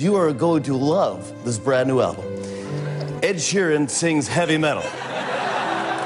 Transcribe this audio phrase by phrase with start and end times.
[0.00, 2.24] You are going to love this brand new album.
[3.20, 4.84] Ed Sheeran sings heavy metal.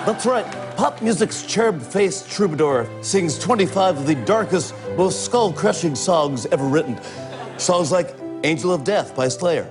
[0.06, 0.46] That's right,
[0.78, 6.64] pop music's cherub faced troubadour sings 25 of the darkest, most skull crushing songs ever
[6.64, 6.98] written.
[7.58, 9.70] Songs like Angel of Death by Slayer,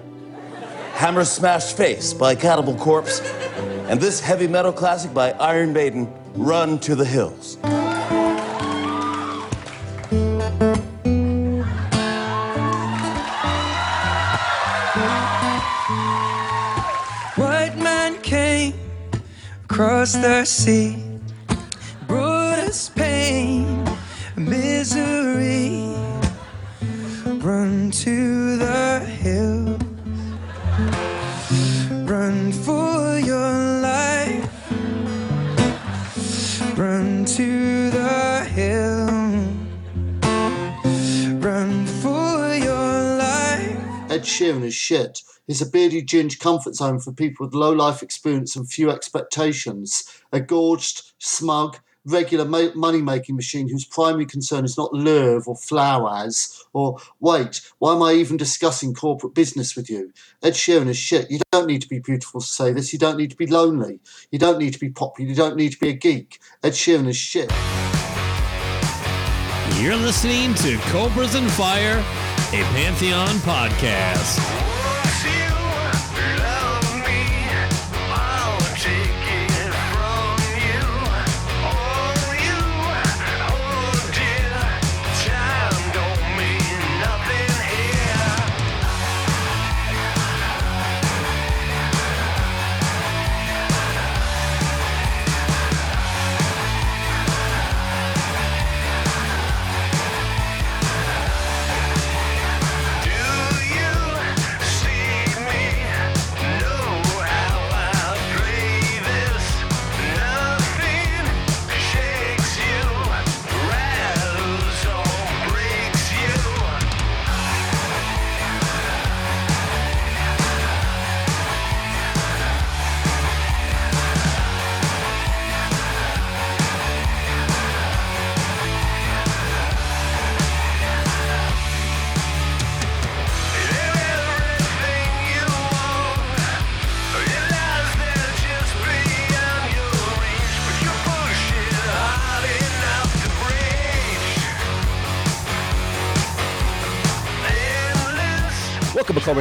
[0.94, 3.22] Hammer Smash Face by Cannibal Corpse,
[3.90, 7.58] and this heavy metal classic by Iron Maiden, Run to the Hills.
[19.82, 20.96] Across the sea,
[22.06, 23.84] brought us pain,
[24.36, 25.92] misery.
[27.42, 29.82] Run to the hills,
[32.08, 34.70] run for your life,
[36.78, 39.48] run to the hills,
[41.44, 44.12] run for your life.
[44.12, 45.24] Ed Sheeran is shit.
[45.52, 50.06] He's a bearded ginge comfort zone for people with low life experience and few expectations.
[50.32, 55.58] A gorged, smug, regular ma- money making machine whose primary concern is not love or
[55.58, 60.14] flowers or wait, why am I even discussing corporate business with you?
[60.42, 61.30] Ed Sheeran is shit.
[61.30, 62.94] You don't need to be beautiful to say this.
[62.94, 64.00] You don't need to be lonely.
[64.32, 65.30] You don't need to be popular.
[65.30, 66.40] You don't need to be a geek.
[66.64, 67.52] Ed Sheeran is shit.
[69.82, 74.71] You're listening to Cobras and Fire, a Pantheon podcast.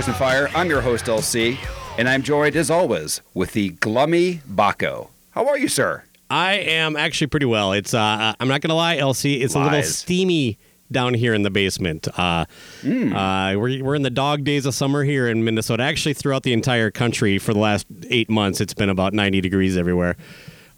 [0.07, 0.49] And Fire.
[0.55, 1.59] I'm your host, LC,
[1.99, 5.09] and I'm joined, as always, with the glummy Bakko.
[5.33, 6.05] How are you, sir?
[6.31, 7.75] I am actually pretty well.
[7.75, 9.43] It's uh, I'm not gonna lie, LC.
[9.43, 10.59] It's a little steamy
[10.91, 12.09] down here in the basement.
[12.19, 12.47] Uh,
[12.83, 15.83] uh, we're we're in the dog days of summer here in Minnesota.
[15.83, 19.77] Actually, throughout the entire country for the last eight months, it's been about 90 degrees
[19.77, 20.17] everywhere.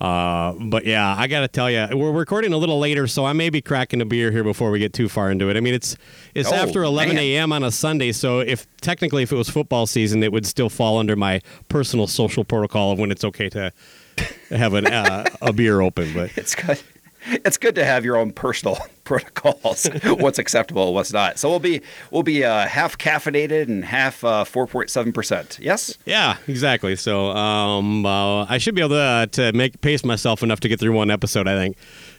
[0.02, 3.50] Uh, but yeah, I gotta tell you, we're recording a little later, so I may
[3.50, 5.56] be cracking a beer here before we get too far into it.
[5.56, 5.96] I mean, it's
[6.34, 7.52] it's Oh, after 11 a.m.
[7.52, 10.98] on a Sunday, so if technically if it was football season, it would still fall
[10.98, 13.72] under my personal social protocol of when it's okay to
[14.50, 16.12] have an, uh, a beer open.
[16.12, 16.80] But It's good.
[17.26, 19.86] It's good to have your own personal protocols.
[20.04, 21.38] what's acceptable, what's not.
[21.38, 25.58] So we'll be we'll be uh, half caffeinated and half uh, four point seven percent.
[25.60, 25.96] Yes.
[26.04, 26.96] yeah, exactly.
[26.96, 30.68] So um, uh, I should be able to, uh, to make pace myself enough to
[30.68, 31.46] get through one episode.
[31.48, 31.76] I think.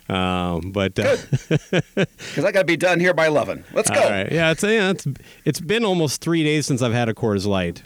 [0.09, 1.15] Um, but uh,
[1.49, 3.63] Because I got to be done here by eleven.
[3.73, 4.01] Let's go.
[4.01, 5.07] all right, yeah, it's yeah, it's
[5.45, 7.83] it's been almost three days since I've had a Coors Light.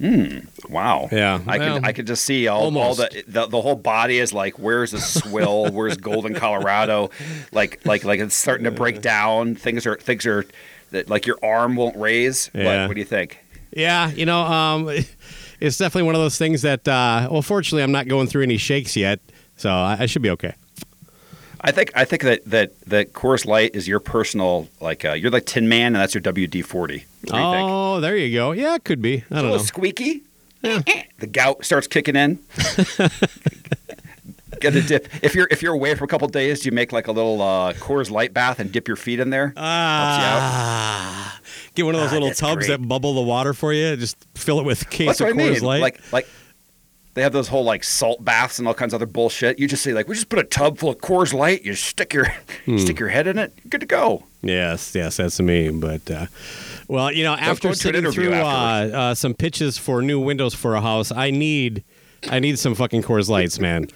[0.00, 1.08] Wow.
[1.12, 4.18] Yeah, I well, could I could just see all, all the, the the whole body
[4.18, 5.70] is like where's the swill?
[5.70, 7.10] where's Golden Colorado?
[7.52, 9.56] Like like like it's starting to break down.
[9.56, 10.46] Things are things are
[10.90, 12.50] that like your arm won't raise.
[12.54, 12.82] Yeah.
[12.82, 13.38] What, what do you think?
[13.72, 14.88] Yeah, you know, um,
[15.60, 16.86] it's definitely one of those things that.
[16.88, 19.20] Uh, well, fortunately, I'm not going through any shakes yet,
[19.56, 20.54] so I, I should be okay.
[21.60, 25.30] I think I think that that that Coors Light is your personal like uh, you're
[25.30, 27.04] like Tin Man and that's your WD forty.
[27.24, 27.68] What do you think?
[27.96, 28.52] Oh, there you go.
[28.52, 29.14] Yeah, it could be.
[29.14, 29.62] I A don't little know.
[29.64, 30.22] squeaky.
[30.62, 32.38] the gout starts kicking in.
[34.60, 35.08] Get a dip.
[35.22, 37.40] If you're if you're away for a couple days, do you make like a little
[37.40, 39.54] uh, Coors Light bath and dip your feet in there?
[39.56, 41.40] Ah,
[41.74, 42.68] get one of those Ah, little that's tubs great.
[42.78, 43.96] that bubble the water for you.
[43.96, 45.62] Just fill it with a case That's of what I Coors mean.
[45.62, 45.80] Light.
[45.80, 46.28] Like like
[47.14, 49.58] they have those whole like salt baths and all kinds of other bullshit.
[49.58, 51.62] You just say like, we just put a tub full of Coors Light.
[51.64, 52.26] You stick your
[52.66, 52.76] Hmm.
[52.76, 53.54] stick your head in it.
[53.64, 54.24] You're good to go.
[54.42, 55.70] Yes, yes, that's me.
[55.70, 56.26] But uh,
[56.90, 60.80] well, you know, after sitting through uh, uh, some pitches for new windows for a
[60.80, 61.84] house, I need,
[62.28, 63.86] I need some fucking Coors Lights, man.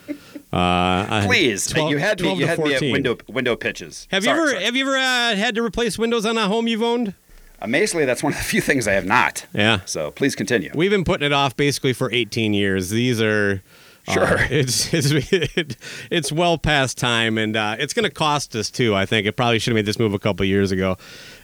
[0.52, 2.34] Uh, Please, 12 you had me.
[2.34, 4.06] You had me at window window pitches.
[4.12, 4.64] Have Sorry, you ever sorry.
[4.64, 7.14] have you ever uh, had to replace windows on a home you've owned?
[7.60, 9.46] Amazingly, that's one of the few things I have not.
[9.52, 9.80] Yeah.
[9.86, 10.70] So please continue.
[10.74, 12.90] We've been putting it off basically for 18 years.
[12.90, 13.62] These are
[14.06, 14.38] uh, Sure.
[14.50, 15.76] it's it's
[16.10, 18.94] it's well past time, and uh, it's going to cost us too.
[18.94, 20.96] I think it probably should have made this move a couple years ago,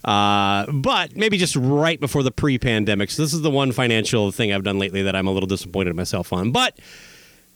[0.05, 3.11] uh, but maybe just right before the pre-pandemic.
[3.11, 5.91] So this is the one financial thing I've done lately that I'm a little disappointed
[5.91, 6.51] in myself on.
[6.53, 6.79] But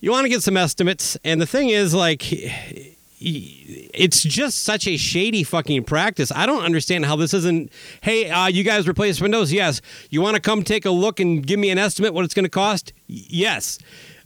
[0.00, 2.24] you want to get some estimates, and the thing is, like.
[3.26, 6.30] It's just such a shady fucking practice.
[6.30, 7.72] I don't understand how this isn't.
[8.02, 9.50] Hey, uh, you guys replace windows?
[9.50, 9.80] Yes.
[10.10, 12.44] You want to come take a look and give me an estimate what it's going
[12.44, 12.92] to cost?
[13.06, 13.78] Yes.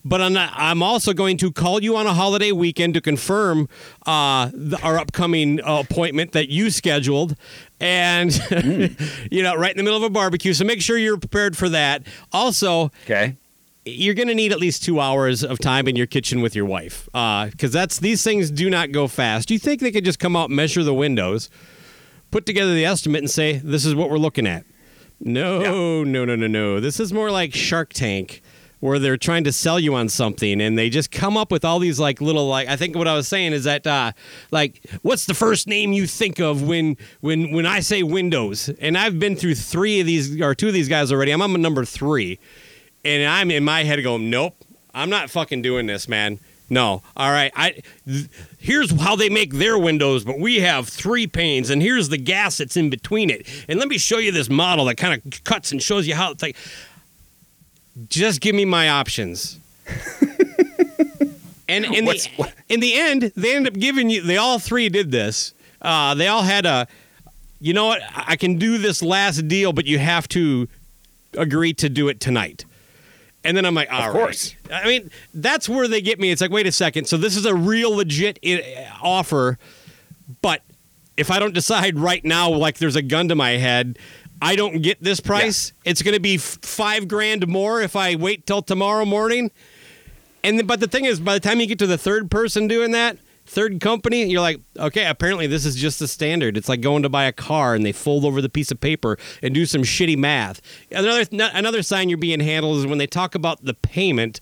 [0.04, 3.68] But I'm, not, I'm also going to call you on a holiday weekend to confirm
[4.06, 7.34] uh, the, our upcoming uh, appointment that you scheduled,
[7.80, 8.32] and
[9.30, 10.54] you know, right in the middle of a barbecue.
[10.54, 12.04] So make sure you're prepared for that.
[12.32, 13.36] Also, Okay.
[13.84, 16.64] you're going to need at least two hours of time in your kitchen with your
[16.64, 19.50] wife because that's these things do not go fast.
[19.50, 21.50] You think they could just come out, measure the windows,
[22.30, 24.64] put together the estimate, and say this is what we're looking at?
[25.20, 26.78] No, no, no, no, no.
[26.80, 28.40] This is more like Shark Tank.
[28.80, 31.80] Where they're trying to sell you on something, and they just come up with all
[31.80, 32.68] these like little like.
[32.68, 34.12] I think what I was saying is that uh,
[34.52, 38.70] like, what's the first name you think of when when when I say Windows?
[38.80, 41.32] And I've been through three of these or two of these guys already.
[41.32, 42.38] I'm on number three,
[43.04, 44.54] and I'm in my head going, nope,
[44.94, 46.38] I'm not fucking doing this, man.
[46.70, 47.02] No.
[47.16, 47.50] All right.
[47.56, 48.28] I th-
[48.58, 52.58] here's how they make their windows, but we have three panes, and here's the gas
[52.58, 53.46] that's in between it.
[53.68, 56.30] And let me show you this model that kind of cuts and shows you how
[56.30, 56.56] it's like.
[58.08, 59.58] Just give me my options.
[61.68, 64.22] and in What's- the what- in the end, they end up giving you.
[64.22, 65.54] They all three did this.
[65.80, 66.86] Uh, they all had a.
[67.60, 68.02] You know what?
[68.02, 70.68] I I can do this last deal, but you have to
[71.34, 72.64] agree to do it tonight.
[73.44, 74.08] And then I'm like, all right.
[74.08, 74.54] Of course.
[74.72, 76.30] I mean, that's where they get me.
[76.30, 77.06] It's like, wait a second.
[77.06, 78.38] So this is a real legit
[79.02, 79.58] offer,
[80.42, 80.62] but
[81.16, 83.98] if I don't decide right now, like there's a gun to my head,
[84.40, 85.72] I don't get this price.
[85.84, 89.50] It's going to be five grand more if I wait till tomorrow morning.
[90.44, 92.92] And but the thing is, by the time you get to the third person doing
[92.92, 96.56] that, third company, you're like, okay, apparently this is just the standard.
[96.56, 99.18] It's like going to buy a car and they fold over the piece of paper
[99.42, 100.60] and do some shitty math.
[100.92, 104.40] Another another sign you're being handled is when they talk about the payment,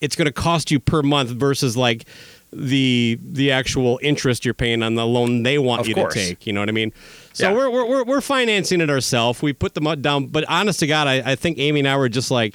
[0.00, 2.06] it's going to cost you per month versus like
[2.52, 6.14] the the actual interest you're paying on the loan they want Of you course.
[6.14, 6.46] to take.
[6.46, 6.92] You know what I mean?
[7.34, 7.54] So Yeah.
[7.56, 9.42] we're, we're we're we're financing it ourselves.
[9.42, 11.96] We put the mud down, but honest to God, I, I think Amy and I
[11.96, 12.54] were just like,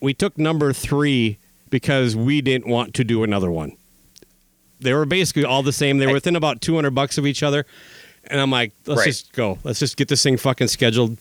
[0.00, 1.38] we took number three
[1.70, 3.76] because we didn't want to do another one.
[4.80, 5.98] They were basically all the same.
[5.98, 7.66] They were within about 200 bucks of each other.
[8.24, 9.06] And I'm like, let's Right.
[9.06, 9.58] just go.
[9.64, 11.16] Let's just get this thing fucking scheduled.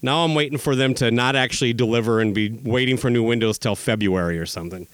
[0.00, 3.58] Now I'm waiting for them to not actually deliver and be waiting for new windows
[3.58, 4.86] till February or something.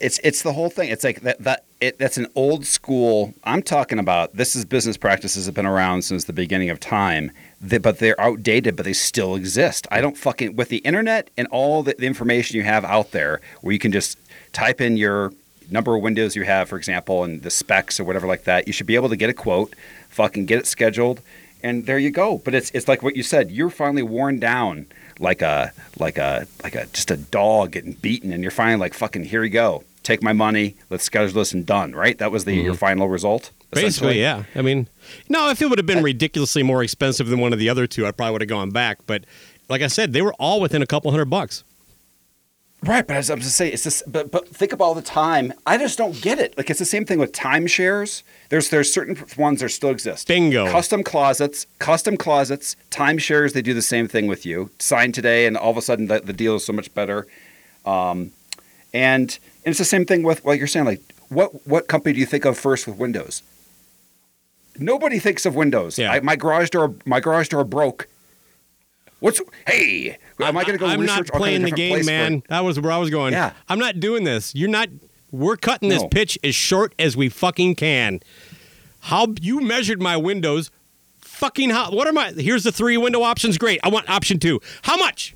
[0.00, 0.90] It's it's the whole thing.
[0.90, 3.34] It's like that that it, that's an old school.
[3.42, 7.32] I'm talking about this is business practices have been around since the beginning of time.
[7.60, 9.88] They, but they're outdated, but they still exist.
[9.90, 13.40] I don't fucking with the internet and all the, the information you have out there,
[13.62, 14.16] where you can just
[14.52, 15.32] type in your
[15.72, 18.68] number of windows you have, for example, and the specs or whatever like that.
[18.68, 19.74] You should be able to get a quote,
[20.08, 21.20] fucking get it scheduled,
[21.64, 22.38] and there you go.
[22.38, 23.50] But it's it's like what you said.
[23.50, 24.86] You're finally worn down
[25.18, 28.94] like a like a like a just a dog getting beaten, and you're finally like
[28.94, 29.82] fucking here you go.
[30.02, 30.76] Take my money.
[30.90, 31.94] Let's schedule this and done.
[31.94, 32.18] Right?
[32.18, 33.50] That was the your final result.
[33.70, 34.44] Basically, yeah.
[34.54, 34.88] I mean,
[35.28, 38.06] no, if it would have been ridiculously more expensive than one of the other two,
[38.06, 38.98] I probably would have gone back.
[39.06, 39.24] But
[39.68, 41.64] like I said, they were all within a couple hundred bucks.
[42.84, 44.02] Right, but as I was just saying, it's this.
[44.08, 45.52] But but think about all the time.
[45.64, 46.56] I just don't get it.
[46.56, 48.24] Like it's the same thing with timeshares.
[48.48, 50.26] There's there's certain ones that still exist.
[50.26, 50.68] Bingo.
[50.68, 53.52] Custom closets, custom closets, timeshares.
[53.52, 54.70] They do the same thing with you.
[54.80, 57.28] Sign today, and all of a sudden the, the deal is so much better.
[57.86, 58.32] Um,
[58.92, 60.86] and and it's the same thing with like you're saying.
[60.86, 63.42] Like what what company do you think of first with Windows?
[64.78, 65.98] Nobody thinks of windows.
[65.98, 66.12] Yeah.
[66.12, 68.08] I, my garage door, my garage door broke.
[69.20, 70.16] What's hey?
[70.40, 72.42] Am I going to go I'm not playing the game, place for- man.
[72.48, 73.32] That was where I was going.
[73.34, 73.52] Yeah.
[73.68, 74.54] I'm not doing this.
[74.54, 74.88] You're not.
[75.30, 76.08] We're cutting this No.
[76.08, 78.20] pitch as short as we fucking can.
[79.00, 80.70] How you measured my windows?
[81.20, 81.90] Fucking how?
[81.92, 82.32] What are my?
[82.32, 83.58] Here's the three window options.
[83.58, 83.78] Great.
[83.84, 84.60] I want option two.
[84.82, 85.34] How much?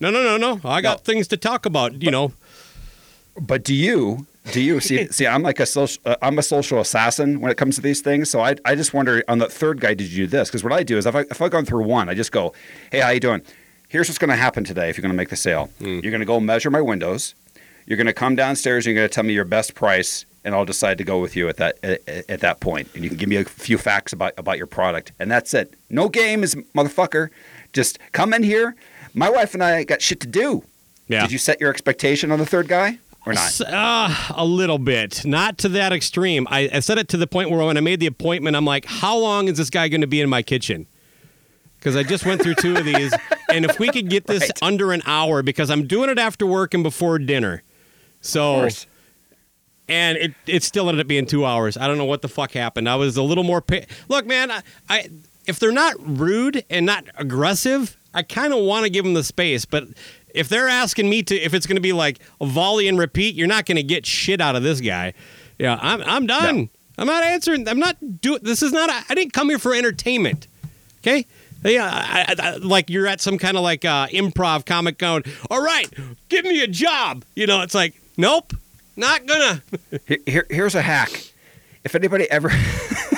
[0.00, 0.60] No, no, no, no.
[0.68, 1.02] I got No.
[1.02, 2.02] things to talk about.
[2.02, 2.32] You know.
[3.38, 4.26] But do you?
[4.52, 5.06] Do you see?
[5.10, 6.02] see, I'm like a social.
[6.04, 8.30] Uh, I'm a social assassin when it comes to these things.
[8.30, 10.48] So I, I just wonder on the third guy, did you do this?
[10.48, 12.54] Because what I do is if I if I've gone through one, I just go,
[12.90, 13.42] hey, how you doing?
[13.88, 15.68] Here's what's going to happen today if you're going to make the sale.
[15.80, 17.34] You're going to go measure my windows.
[17.86, 18.86] You're going to come downstairs.
[18.86, 21.34] and You're going to tell me your best price, and I'll decide to go with
[21.34, 22.88] you at that at, at that point.
[22.94, 25.74] And you can give me a few facts about about your product, and that's it.
[25.88, 27.30] No games, motherfucker.
[27.72, 28.74] Just come in here.
[29.12, 30.62] My wife and I got shit to do.
[31.08, 31.22] Yeah.
[31.22, 33.60] Did you set your expectation on the third guy or not?
[33.60, 36.46] Uh, a little bit, not to that extreme.
[36.50, 38.84] I, I said it to the point where when I made the appointment, I'm like,
[38.86, 40.86] how long is this guy going to be in my kitchen?
[41.78, 43.12] Because I just went through two of these,
[43.52, 44.62] and if we could get this Right.
[44.62, 47.62] under an hour, because I'm doing it after work and before dinner,
[48.20, 48.86] so Of course.
[49.88, 51.76] and it it still ended up being two hours.
[51.78, 52.86] I don't know what the fuck happened.
[52.88, 53.60] I was a little more.
[53.62, 55.08] Pa- Look, man, I, I
[55.46, 59.24] if they're not rude and not aggressive, I kind of want to give them the
[59.24, 59.64] space.
[59.64, 59.84] But
[60.34, 63.34] if they're asking me to, if it's going to be like a volley and repeat,
[63.34, 65.12] you're not going to get shit out of this guy.
[65.58, 66.70] Yeah, I'm I'm done.
[66.98, 67.68] I'm not answering.
[67.68, 68.40] I'm not doing.
[68.42, 68.90] This is not.
[68.90, 70.46] A, I didn't come here for entertainment.
[71.00, 71.26] Okay.
[71.62, 75.24] Yeah, I, I, I- like you're at some kind of like uh, improv comic going.
[75.50, 75.86] All right,
[76.30, 77.24] give me a job.
[77.36, 78.54] You know, it's like nope,
[78.96, 79.62] not gonna.
[80.06, 81.10] Here, here- here's a hack.
[81.84, 82.48] If anybody ever,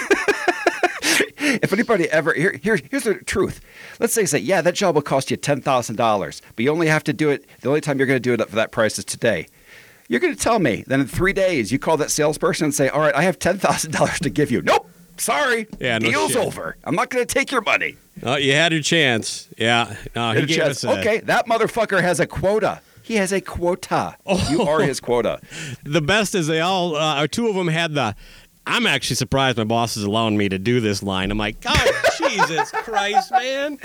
[1.62, 3.60] if anybody ever, here, here, here's the truth.
[4.00, 6.86] Let's say, say, yeah, that job will cost you ten thousand dollars, but you only
[6.88, 7.44] have to do it.
[7.60, 9.48] The only time you're going to do it for that price is today.
[10.08, 10.84] You're going to tell me.
[10.86, 13.58] Then in three days, you call that salesperson and say, "All right, I have ten
[13.58, 16.44] thousand dollars to give you." Nope, sorry, Yeah, no deal's shit.
[16.46, 16.76] over.
[16.84, 17.96] I'm not going to take your money.
[18.22, 19.48] Oh, you had your chance.
[19.56, 19.96] Yeah.
[20.14, 20.84] No, he gave chance.
[20.84, 22.80] us a, okay, that motherfucker has a quota.
[23.04, 24.16] He has a quota.
[24.26, 24.46] Oh.
[24.50, 25.40] You are his quota.
[25.84, 28.14] The best is they all, uh, two of them had the.
[28.66, 31.30] I'm actually surprised my boss is allowing me to do this line.
[31.30, 33.78] I'm like, oh Jesus Christ, man!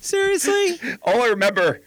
[0.00, 0.78] Seriously?
[1.02, 1.82] all I remember,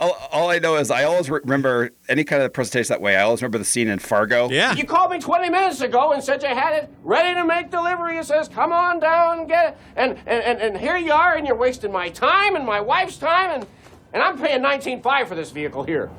[0.00, 3.16] all, all I know is I always re- remember any kind of presentation that way.
[3.16, 4.48] I always remember the scene in Fargo.
[4.50, 4.74] Yeah.
[4.74, 8.18] You called me 20 minutes ago and said you had it ready to make delivery.
[8.18, 9.78] It says, come on down and get it.
[9.96, 13.16] And, and, and, and here you are, and you're wasting my time and my wife's
[13.18, 13.66] time, and,
[14.12, 16.10] and I'm paying 19.5 for this vehicle here.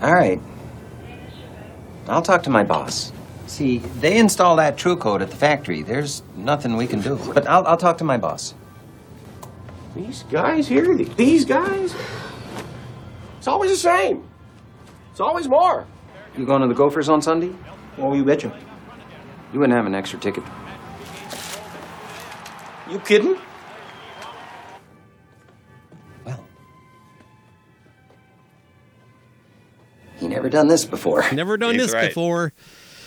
[0.00, 0.40] All right.
[2.08, 3.12] I'll talk to my boss.
[3.46, 5.82] See, they install that TruCoat at the factory.
[5.82, 7.18] There's nothing we can do.
[7.32, 8.54] But I'll, I'll talk to my boss.
[9.94, 11.94] These guys here, th- these guys,
[13.38, 14.28] it's always the same.
[15.10, 15.86] It's always more.
[16.36, 17.54] You going to the Gophers on Sunday?
[17.98, 18.54] Oh, you betcha.
[19.52, 20.44] You wouldn't have an extra ticket.
[22.90, 23.38] You kidding?
[26.24, 26.44] Well,
[30.18, 31.24] he never done this before.
[31.32, 32.08] Never done He's this right.
[32.08, 32.52] before.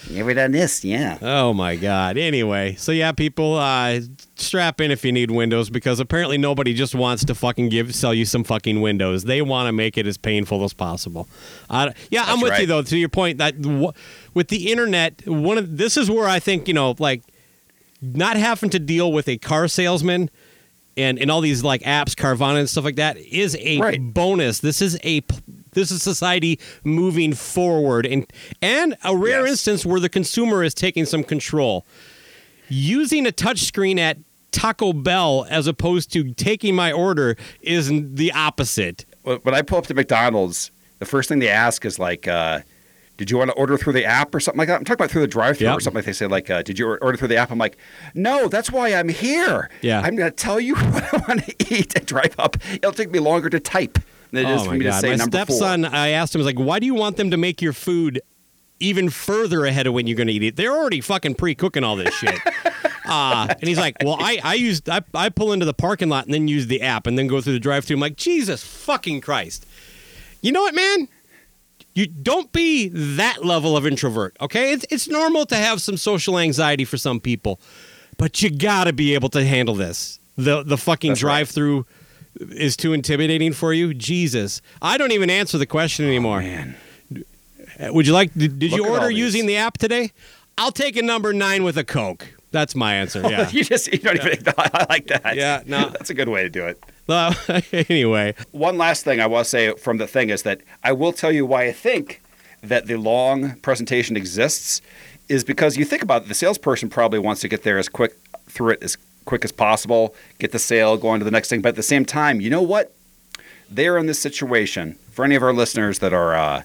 [0.10, 0.84] You ever done this?
[0.84, 1.18] Yeah.
[1.22, 2.18] Oh my God.
[2.18, 4.00] Anyway, so yeah, people, uh,
[4.36, 8.14] strap in if you need windows because apparently nobody just wants to fucking give sell
[8.14, 9.26] you some fucking windows.
[9.26, 11.28] They want to make it as painful as possible.
[11.70, 12.82] Uh, yeah, I'm That's with you though.
[12.82, 13.92] To your point that w-
[14.34, 17.22] with the internet, one of this is where I think you know, like
[18.02, 20.30] not having to deal with a car salesman.
[20.98, 24.02] And, and all these like apps, Carvana and stuff like that is a Right.
[24.14, 24.60] bonus.
[24.60, 25.22] This is a
[25.80, 28.26] this is society moving forward, and
[28.62, 29.52] and a rare Yes.
[29.52, 31.86] instance where the consumer is taking some control.
[32.68, 34.18] Using a touchscreen at
[34.52, 39.06] Taco Bell as opposed to taking my order is the opposite.
[39.24, 42.60] When I pull up to McDonald's, the first thing they ask is like, uh,
[43.18, 45.12] "Did you want to order through the app or something like that?" I'm talking about
[45.12, 45.78] through the drive-through Yep.
[45.78, 45.98] or something.
[46.00, 47.78] Like they say like, uh, "Did you order through the app?" I'm like,
[48.14, 49.70] "No, that's why I'm here.
[49.82, 50.02] Yeah.
[50.02, 52.58] I'm going to tell you what I want to eat and drive up.
[52.74, 53.98] It'll take me longer to type
[54.32, 55.02] is oh for my me to god!
[55.02, 55.94] say My number stepson, four.
[55.94, 58.22] I asked him, I was like, "Why do you want them to make your food
[58.80, 60.56] even further ahead of when you're going to eat it?
[60.56, 62.40] They're already fucking pre-cooking all this shit."
[63.10, 66.26] Uh, and he's like, "Well, I I used I, I pull into the parking lot
[66.26, 69.22] and then use the app and then go through the drive-through." I'm like, "Jesus fucking
[69.22, 69.66] Christ!"
[70.44, 71.08] You know what, man?
[71.96, 74.74] You don't be that level of introvert, okay?
[74.74, 77.60] It's it's normal to have some social anxiety for some people,
[78.18, 80.20] but you got to be able to handle this.
[80.38, 81.40] The the fucking That's right.
[82.40, 83.94] Is too intimidating for you.
[83.94, 86.40] Jesus, I don't even answer the question anymore.
[86.42, 86.76] Man,
[87.80, 88.34] Uh, Would you like?
[88.34, 90.12] Did, did you order using the app today?
[90.58, 92.34] I'll take a number nine with a coke.
[92.52, 93.22] That's my answer.
[93.30, 93.50] Yeah.
[93.50, 94.44] you just you don't even.
[94.58, 95.36] I like that.
[95.36, 95.90] Yeah, no.
[95.94, 96.82] that's a good way to do it.
[97.08, 97.36] Well,
[97.72, 101.12] anyway, One last thing I want to say from the thing is that I will
[101.14, 102.22] tell you why I think
[102.62, 104.82] that the long presentation exists
[105.28, 108.16] is because you think about it, the salesperson probably wants to get there as quick
[108.50, 111.62] through it as quick as possible, get the sale, go on to the next thing.
[111.62, 112.94] But at the same time, you know what?
[113.70, 114.98] They're in this situation.
[115.12, 116.64] For any of our listeners that are uh,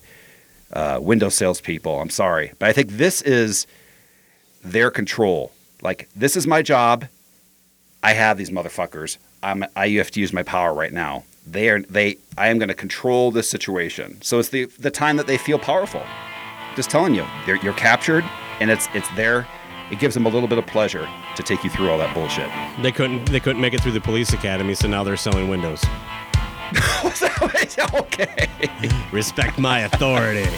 [0.73, 3.66] uh, window salespeople, I'm sorry, but I think this is
[4.62, 5.52] their control.
[5.82, 7.06] Like this is my job.
[8.02, 9.18] I have these motherfuckers.
[9.42, 11.25] I'm, I have to use my power right now.
[11.46, 12.16] They are they.
[12.38, 14.23] I am going to control this situation.
[14.23, 16.02] So it's the the time that they feel powerful.
[16.75, 18.25] Just telling you, you're captured,
[18.61, 19.46] and it's it's there.
[19.91, 22.50] It gives them a little bit of pleasure to take you through all that bullshit.
[22.83, 25.85] They couldn't they couldn't make it through the police academy, so now they're selling windows.
[27.95, 28.49] okay.
[29.12, 30.49] Respect my authority.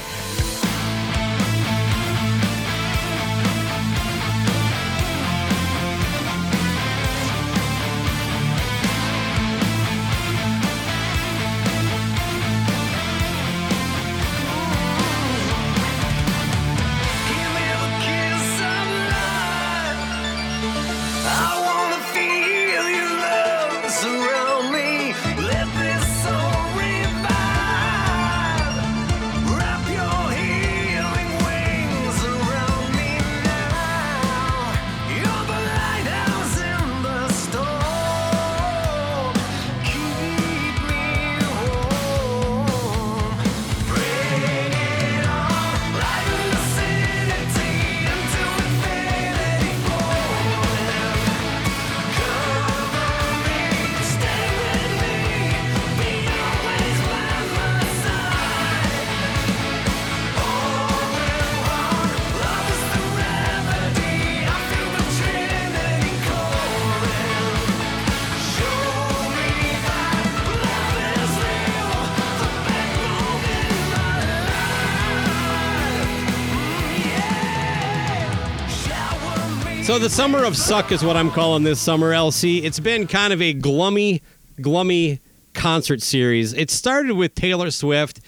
[79.97, 82.63] So the summer of suck is what I'm calling this summer, LC.
[82.63, 84.21] It's been kind of a glummy,
[84.61, 85.21] glummy
[85.55, 86.53] concert series.
[86.53, 88.21] It started with Taylor Swift,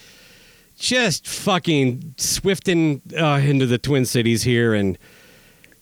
[0.79, 4.97] just fucking swifting uh, into the Twin Cities here, and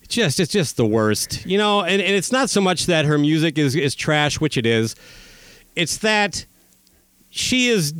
[0.09, 1.83] just it's just the worst, you know.
[1.83, 4.93] And, and it's not so much that her music is is trash, which it is.
[5.77, 6.45] It's that
[7.29, 7.93] she is.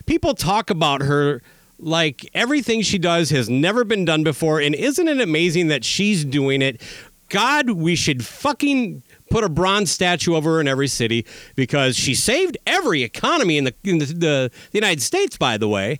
[0.06, 1.42] people talk about her
[1.78, 4.60] like everything she does has never been done before.
[4.60, 6.80] And isn't it amazing that she's doing it?
[7.28, 12.14] God, we should fucking put a bronze statue of her in every city because she
[12.14, 15.36] saved every economy in the in the, the, the United States.
[15.36, 15.98] By the way,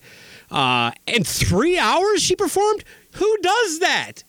[0.51, 2.85] uh, in three hours she performed.
[3.15, 4.23] Who does that?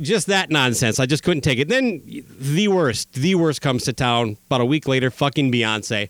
[0.00, 0.98] Just that nonsense.
[0.98, 1.68] I just couldn't take it.
[1.68, 2.02] Then
[2.38, 4.36] the worst, the worst comes to town.
[4.46, 6.08] About a week later, fucking Beyonce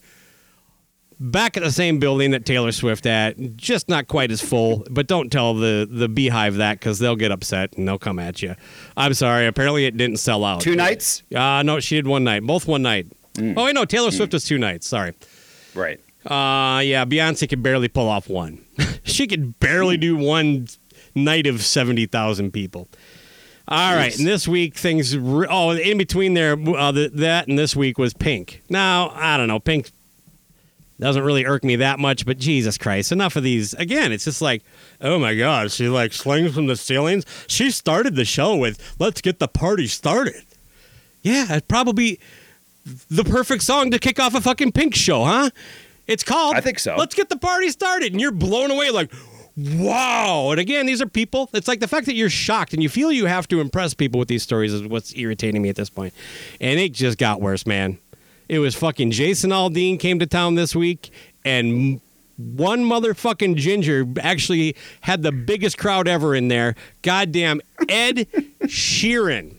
[1.30, 4.87] back at the same building that Taylor Swift at, just not quite as full.
[4.90, 8.42] But don't tell the the BeyHive that because they'll get upset and they'll come at
[8.42, 8.54] you.
[8.96, 9.46] I'm sorry.
[9.46, 10.60] Apparently, it didn't sell out.
[10.60, 11.22] Two nights?
[11.34, 12.42] Uh, no, she did one night.
[12.42, 13.06] Both one night.
[13.38, 13.84] Oh, wait, no.
[13.84, 14.87] Taylor Swift was two nights.
[14.87, 15.12] Sorry.
[15.74, 16.00] Right.
[16.24, 18.64] Uh, yeah, Beyonce could barely pull off one.
[19.02, 20.68] she could barely do one
[21.14, 22.88] night of 70,000 people.
[23.66, 25.16] All right, and this week things.
[25.16, 28.62] Re- oh, in between there, uh, the, that and this week was Pink.
[28.68, 29.58] Now I don't know.
[29.58, 29.90] Pink
[31.00, 33.74] doesn't really irk me that much, but Jesus Christ, enough of these.
[33.74, 34.62] Again, it's just like,
[35.00, 37.24] oh my God, she like slings from the ceilings.
[37.46, 40.44] She started the show with "Let's get the party started."
[41.22, 42.20] Yeah, it's probably
[43.11, 45.50] the perfect song to kick off a fucking Pink show, huh?
[46.07, 46.54] It's called.
[46.54, 46.96] I think so.
[46.96, 49.12] Let's get the party started, and you're blown away like.
[49.57, 50.50] Wow.
[50.50, 51.48] And again, these are people.
[51.52, 54.18] It's like the fact that you're shocked and you feel you have to impress people
[54.18, 56.12] with these stories is what's irritating me at this point.
[56.61, 58.00] And it just got worse, man.
[58.48, 61.11] It was fucking Jason Aldean came to town this week,
[61.44, 62.00] and
[62.37, 66.74] one motherfucking ginger actually had the biggest crowd ever in there.
[67.02, 68.26] Goddamn Ed
[68.62, 69.57] Sheeran.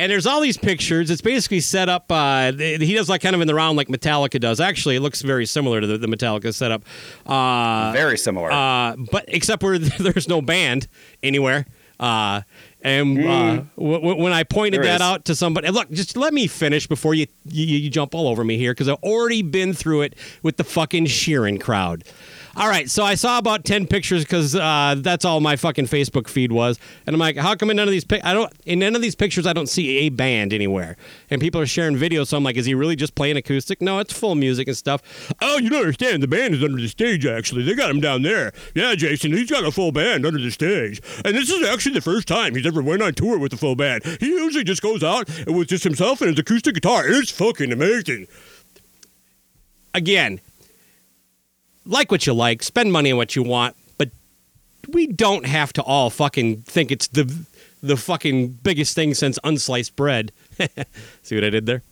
[0.00, 1.10] And there's all these pictures.
[1.10, 2.06] It's basically set up.
[2.12, 4.60] Uh, he does like kind of in the round like Metallica does.
[4.60, 6.84] Actually, it looks very similar to the, the Metallica setup.
[7.26, 8.52] Uh, Very similar.
[8.52, 10.86] uh, but except where there's no band
[11.24, 11.66] anywhere.
[12.00, 12.42] Uh,
[12.82, 14.78] and uh, w- w- when I pointed.
[14.78, 15.00] There that is.
[15.00, 18.44] out to somebody, look, just let me finish before you you, you jump all over
[18.44, 22.04] me here because I've already been through it with the fucking Sheeran crowd.
[22.58, 26.26] All right, so I saw about ten pictures because uh, that's all my fucking Facebook
[26.26, 28.80] feed was, and I'm like, how come in none of these pic- I don't in
[28.80, 30.96] none of these pictures I don't see a band anywhere,
[31.30, 32.26] and people are sharing videos.
[32.26, 33.80] So I'm like, is he really just playing acoustic?
[33.80, 35.32] No, it's full music and stuff.
[35.40, 36.20] Oh, you don't understand.
[36.20, 37.24] The band is under the stage.
[37.24, 38.52] Actually, they got him down there.
[38.74, 42.00] Yeah, Jason, he's got a full band under the stage, and this is actually the
[42.00, 44.04] first time he's ever went on tour with a full band.
[44.18, 47.04] He usually just goes out with just himself and his acoustic guitar.
[47.06, 48.26] It's fucking amazing.
[49.94, 50.40] Again,
[51.88, 54.10] like what you like, spend money on what you want, but
[54.88, 57.24] we don't have to all fucking think it's the
[57.82, 60.30] the fucking biggest thing since unsliced bread.
[61.22, 61.82] See what I did there?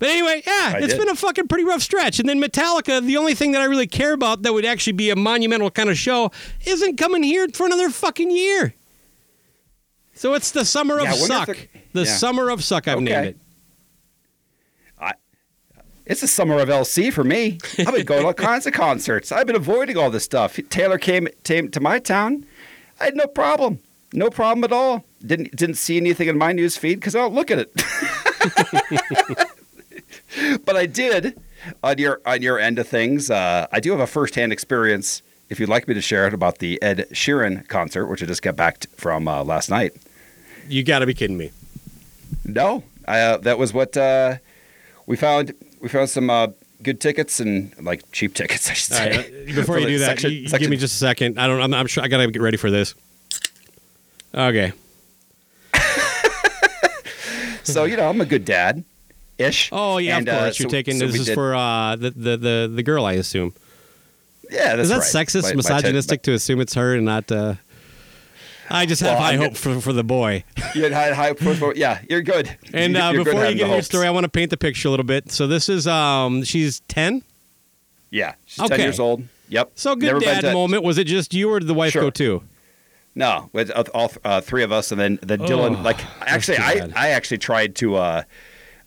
[0.00, 0.98] But anyway, yeah, I it's did.
[0.98, 2.18] been a fucking pretty rough stretch.
[2.18, 5.10] And then Metallica, the only thing that I really care about that would actually be
[5.10, 6.32] a monumental kind of show,
[6.66, 8.74] isn't coming here for another fucking year.
[10.14, 11.68] So it's the summer of Yeah, I wonder if suck.
[11.92, 12.16] The yeah.
[12.16, 12.88] summer of suck.
[12.88, 13.04] I've Okay.
[13.04, 13.36] named it.
[16.06, 17.58] It's the summer of LC for me.
[17.78, 19.32] I've been going to all kinds of concerts.
[19.32, 20.60] I've been avoiding all this stuff.
[20.68, 22.44] Taylor came, came to my town.
[23.00, 23.78] I had no problem.
[24.12, 25.04] No problem at all.
[25.24, 27.74] Didn't didn't see anything in my news feed because I don't look at it.
[30.64, 31.40] but I did
[31.82, 33.30] on your on your end of things.
[33.30, 35.22] Uh, I do have a firsthand experience.
[35.50, 38.42] If you'd like me to share it about the Ed Sheeran concert, which I just
[38.42, 39.92] got back from uh, last night.
[40.68, 41.50] You got to be kidding me.
[42.44, 44.36] No, I, uh, that was what uh,
[45.06, 45.54] we found.
[45.84, 46.46] We found some uh,
[46.82, 49.16] good tickets and like cheap tickets, I should say.
[49.18, 50.98] right, uh, before For you do that, section- you- you section- give me just a
[50.98, 51.38] second.
[51.38, 51.60] I don't.
[51.60, 52.94] I'm, I'm sure I gotta get ready for this.
[54.34, 54.72] Okay.
[57.64, 58.84] So you know, I'm a good dad,
[59.38, 59.70] ish.
[59.72, 60.58] Oh yeah, And, of uh, course.
[60.58, 63.14] You're so- taking so this is did- for uh, the, the the the girl, I
[63.14, 63.54] assume.
[64.50, 64.76] yeah.
[64.76, 65.26] That's is that right.
[65.26, 67.30] sexist, My- my misogynistic to assume it's her and not?
[67.32, 67.54] Uh,
[68.70, 70.44] I just have Well, high I'm hope for, for the boy.
[70.74, 72.56] You had high, hope for- yeah, you're good.
[72.72, 73.86] And uh, You're good before you get the your hopes.
[73.86, 75.30] story, I want to paint the picture a little bit.
[75.30, 77.22] So this is um, she's ten.
[78.10, 78.76] yeah, she's Okay.
[78.76, 79.24] ten years old.
[79.48, 79.72] Yep.
[79.74, 80.82] So good Never dad moment.
[80.82, 82.02] Was it just you or did the wife Sure.
[82.02, 82.42] go too?
[83.14, 85.84] No, with uh, all uh, three of us, and then Oh, Dylan.
[85.84, 86.88] Like, actually, I.
[86.96, 87.94] I actually tried to.
[87.96, 88.22] Uh,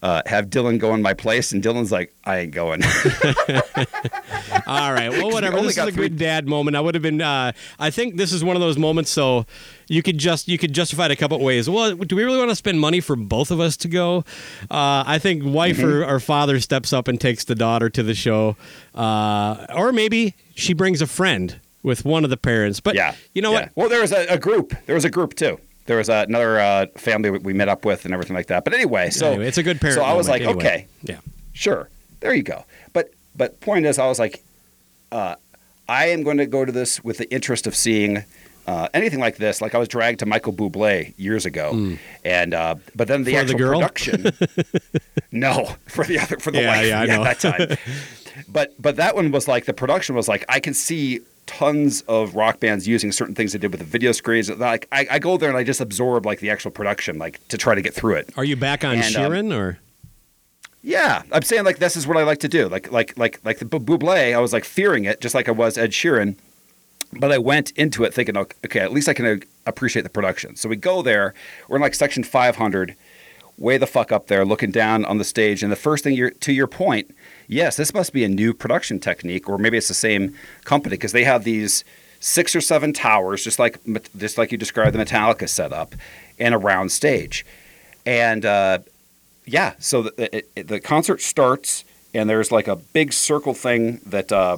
[0.01, 2.83] uh, have Dylan go in my place, and Dylan's like, I ain't going.
[4.67, 5.09] All right.
[5.09, 5.61] Well, whatever.
[5.61, 6.75] This is a good dad moment.
[6.75, 7.21] I would have been.
[7.21, 9.09] Uh, I think this is one of those moments.
[9.11, 9.45] So
[9.87, 11.69] you could just you could justify it a couple of ways.
[11.69, 14.19] Well, do we really want to spend money for both of us to go?
[14.69, 15.85] Uh, I think wife Mm-hmm.
[16.03, 18.55] or, or father steps up and takes the daughter to the show,
[18.95, 22.79] uh, or maybe she brings a friend with one of the parents.
[22.79, 23.59] But yeah, you know yeah.
[23.59, 23.71] what?
[23.75, 24.73] Well, there was a, a group.
[24.85, 25.59] There was a group too.
[25.87, 28.63] There was uh, another uh, family we met up with and everything like that.
[28.63, 29.95] But anyway, so Anyway, it's a good parent.
[29.95, 30.57] So I was like, anyway.
[30.63, 31.19] okay, Yeah.
[31.53, 32.63] sure, there you go.
[32.93, 34.43] But but point is, I was like,
[35.11, 35.35] uh,
[35.89, 38.23] I am going to go to this with the interest of seeing.
[38.67, 41.95] Uh, anything like this, like I was dragged to Michael Bublé years ago,
[42.25, 43.31] and uh, but then the.
[43.31, 43.79] For the actual girl?
[43.79, 44.31] production,
[45.31, 47.23] no, for the other for the Yeah, wife, yeah, know.
[47.23, 47.77] that time.
[48.49, 52.35] but but that one was like the production was like I can see tons of
[52.35, 54.49] rock bands using certain things they did with the video screens.
[54.49, 57.57] Like I, I go there and I just absorb like the actual production, like to
[57.57, 58.29] try to get through it.
[58.37, 59.79] Are you back on And, um, Sheeran or?
[60.83, 62.69] Yeah, I'm saying like this is what I like to do.
[62.69, 65.51] Like like like like the Bu- Buble, I was like fearing it, just like I
[65.51, 66.35] was Ed Sheeran.
[67.13, 70.09] But I went into it thinking, okay, okay, at least I can uh, appreciate the
[70.09, 70.57] production.
[70.57, 71.33] So we go there.
[71.69, 72.95] We're in like section 500,
[73.57, 75.63] way the fuck up there, looking down on the stage.
[75.63, 77.15] And the first thing you're to your point,
[77.47, 81.11] yes, this must be a new production technique, or maybe it's the same company because
[81.11, 81.83] they have these
[82.19, 83.79] six or seven towers, just like
[84.17, 85.95] just like you described the Metallica setup,
[86.39, 87.45] and a round stage.
[88.05, 88.79] And uh,
[89.45, 91.83] yeah, so the, it, the concert starts,
[92.13, 94.57] and there's like a big circle thing that uh,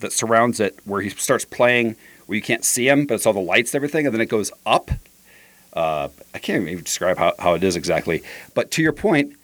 [0.00, 1.96] that surrounds it, where he starts playing,
[2.26, 4.28] where you can't see him, but it's all the lights and everything, and then it
[4.28, 4.90] goes up.
[5.72, 8.22] Uh, I can't even describe how, how it is exactly,
[8.54, 9.34] but to your point,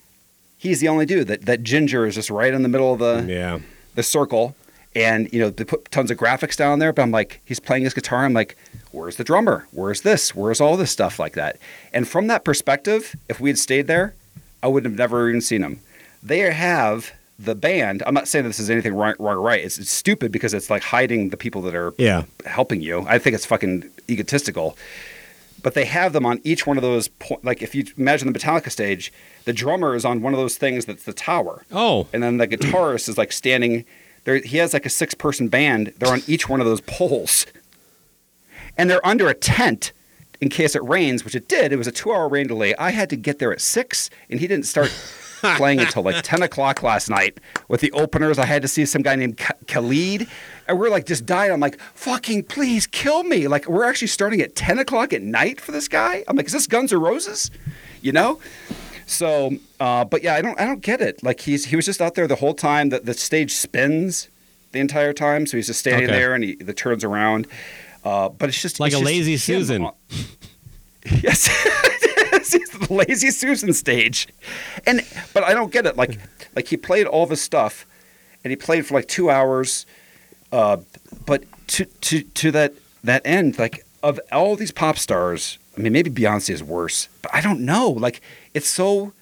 [0.61, 3.25] he's the only dude that that ginger is just right in the middle of the
[3.27, 3.59] Yeah.
[3.95, 4.55] the circle,
[4.95, 6.93] and you know they put tons of graphics down there.
[6.93, 8.25] But I'm like, he's playing his guitar.
[8.25, 8.57] I'm like,
[8.93, 9.67] where's the drummer?
[9.73, 10.35] Where's this?
[10.35, 11.57] Where's all this stuff like that?
[11.93, 14.15] And from that perspective, if we had stayed there,
[14.63, 15.81] I would have never even seen him.
[16.23, 18.03] They have the band.
[18.07, 19.65] I'm not saying this is anything wrong, wrong or right.
[19.65, 22.25] It's, it's stupid because it's like hiding the people that are Yeah.
[22.45, 23.07] helping you.
[23.09, 24.77] I think it's fucking egotistical.
[25.63, 27.09] But they have them on each one of those.
[27.09, 29.13] Po- like if you imagine the Metallica stage,
[29.45, 31.65] the drummer is on one of those things that's the tower.
[31.73, 32.07] Oh.
[32.13, 33.85] and then the guitarist is like standing
[34.25, 34.37] there.
[34.37, 35.93] He has like a six person band.
[35.99, 37.47] They're on each one of those poles.
[38.77, 39.93] And they're under a tent
[40.41, 41.73] in case it rains which it did.
[41.73, 42.75] It was a two hour rain delay.
[42.77, 44.89] I had to get there at six and he didn't start
[45.57, 47.39] playing until like 10 o'clock last night.
[47.69, 50.29] With the openers i had to see some guy named Ka- khalid
[50.73, 54.55] we're like just dying i'm like fucking please kill me like we're actually starting at
[54.57, 57.51] 10 o'clock at night for this guy i'm like is this Guns N' Roses
[58.03, 58.41] you know
[59.07, 61.21] so, uh, but yeah, I don't, I don't get it.
[61.25, 62.91] Like he's, he was just out there the whole time.
[62.91, 64.29] That the stage spins
[64.71, 66.17] the entire time, so he's just standing Okay.
[66.17, 67.49] there and he the turns around.
[68.05, 69.85] Uh, but it's just Like it's a just lazy Susan.
[69.87, 69.95] on-
[71.23, 71.49] yes,
[72.33, 74.29] it's the lazy Susan stage,
[74.87, 75.01] and
[75.35, 75.97] but I don't get it.
[75.97, 76.17] Like,
[76.55, 77.87] like he played all of his stuff,
[78.45, 79.87] and he played for like two hours.
[80.53, 80.79] Uh,
[81.27, 85.93] but to to to that that end, like of all these pop stars, I mean,
[85.93, 87.89] maybe Beyonce is worse, but I don't know.
[87.91, 88.21] Like,
[88.55, 89.13] it's so,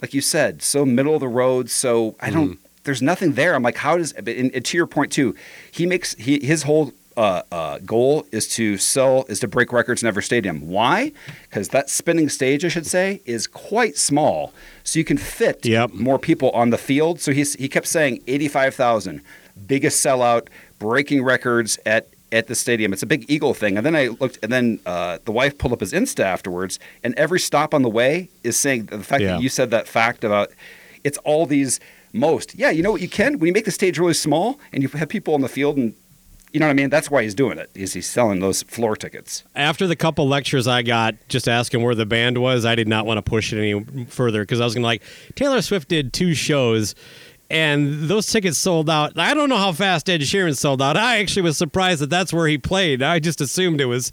[0.00, 1.70] like you said, so middle of the road.
[1.70, 2.58] So I don't.
[2.84, 3.54] There's nothing there.
[3.54, 4.12] I'm like, how does?
[4.12, 5.34] And, and to your point too,
[5.70, 10.02] he makes he his whole uh, uh, goal is to sell is to break records
[10.02, 10.68] in every stadium.
[10.68, 11.12] Why?
[11.48, 14.52] Because that spinning stage, I should say, is quite small,
[14.84, 15.94] so you can fit Yep.
[15.94, 17.20] more people on the field.
[17.20, 19.20] So he's, he kept saying eighty five thousand,
[19.66, 22.92] biggest sellout, breaking records at at the stadium.
[22.92, 23.76] It's a big Eagle thing.
[23.76, 27.14] And then I looked, and then uh, the wife pulled up his Insta afterwards, and
[27.14, 29.34] every stop on the way is saying the fact Yeah.
[29.34, 30.50] that you said that fact about
[31.04, 31.78] it's all these
[32.12, 32.54] most.
[32.56, 34.88] Yeah, you know what you can when you make the stage really small and you
[34.88, 35.94] have people on the field and
[36.52, 36.88] you know what I mean.
[36.90, 37.70] That's why he's doing it.
[37.74, 39.44] Is he's selling those floor tickets?
[39.54, 43.04] After the couple lectures I got, just asking where the band was, I did not
[43.04, 45.02] want to push it any further because I was going to like
[45.34, 46.94] Taylor Swift did two shows,
[47.50, 49.18] and those tickets sold out.
[49.18, 50.96] I don't know how fast Ed Sheeran sold out.
[50.96, 53.02] I actually was surprised that that's where he played.
[53.02, 54.12] I just assumed it was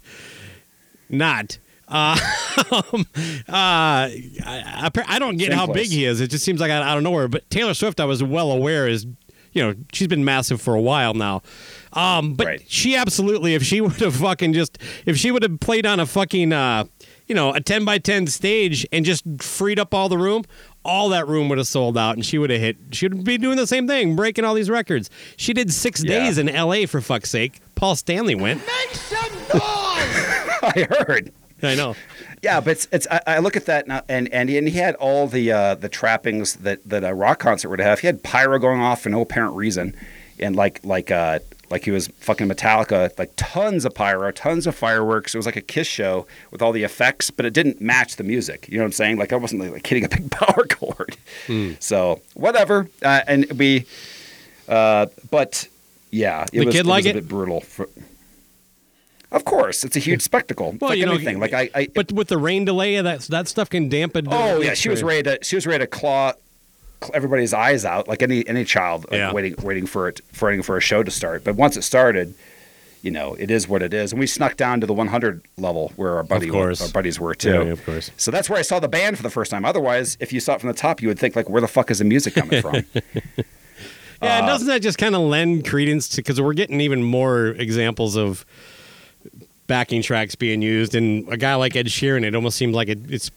[1.08, 1.58] not.
[1.86, 2.16] Uh,
[2.70, 3.06] um,
[3.48, 5.88] uh, I, I, don't get Same how place.
[5.88, 6.20] big he is.
[6.20, 7.28] It just seems like out, out of nowhere.
[7.28, 9.06] But Taylor Swift, I was well aware is,
[9.52, 11.42] you know, she's been massive for a while now.
[11.92, 12.62] Um, but Right.
[12.66, 16.06] she absolutely, if she would have fucking just, if she would have played on a
[16.06, 16.84] fucking, uh,
[17.26, 20.44] you know, a 10 by 10 stage and just freed up all the room,
[20.84, 23.38] all that room would have sold out and she would have hit, she would be
[23.38, 25.08] doing the same thing, breaking all these records.
[25.36, 26.20] She did six Yeah.
[26.20, 27.60] days in LA for fuck's sake.
[27.74, 28.62] Paul Stanley went.
[30.62, 31.32] I heard.
[31.62, 31.94] I know.
[32.42, 34.78] Yeah, but it's, it's I, I look at that now, and and he, and he
[34.78, 38.00] had all the uh, the trappings that that a rock concert would have.
[38.00, 39.96] He had pyro going off for no apparent reason,
[40.38, 41.38] and like like uh
[41.70, 45.34] like he was fucking Metallica, like tons of pyro, tons of fireworks.
[45.34, 48.24] It was like a Kiss show with all the effects, but it didn't match the
[48.24, 48.68] music.
[48.68, 49.18] You know what I'm saying?
[49.18, 51.16] Like I wasn't like hitting a big power chord.
[51.80, 53.86] So whatever, uh, and we,
[54.68, 55.68] uh, but
[56.10, 57.10] yeah, it The was, kid it like was it?
[57.10, 57.60] a bit brutal.
[57.60, 57.88] For,
[59.32, 60.76] of course, it's a huge spectacle.
[60.80, 61.40] Well, like you know, anything.
[61.40, 64.28] like I, I but with the rain delay, that that stuff can dampen.
[64.30, 66.40] Oh yeah, she was ready to she was ready to claw cl-
[67.12, 69.32] everybody's eyes out like any any child like, Yeah.
[69.32, 71.44] waiting waiting for it for waiting for a show to start.
[71.44, 72.34] But once it started,
[73.02, 74.12] you know, it is what it is.
[74.12, 77.50] And we snuck down to the 100 level where our buddy our buddies were too.
[77.50, 78.10] Yeah, of course.
[78.16, 79.64] So that's where I saw the band for the first time.
[79.64, 81.90] Otherwise, if you saw it from the top, you would think like, where the fuck
[81.90, 82.84] is the music coming from?
[84.22, 87.48] Yeah, Uh, doesn't that just kind of lend credence to because we're getting even more
[87.48, 88.46] examples of
[89.66, 93.00] backing tracks being used, and a guy like Ed Sheeran, it almost seems like it,
[93.10, 93.30] it's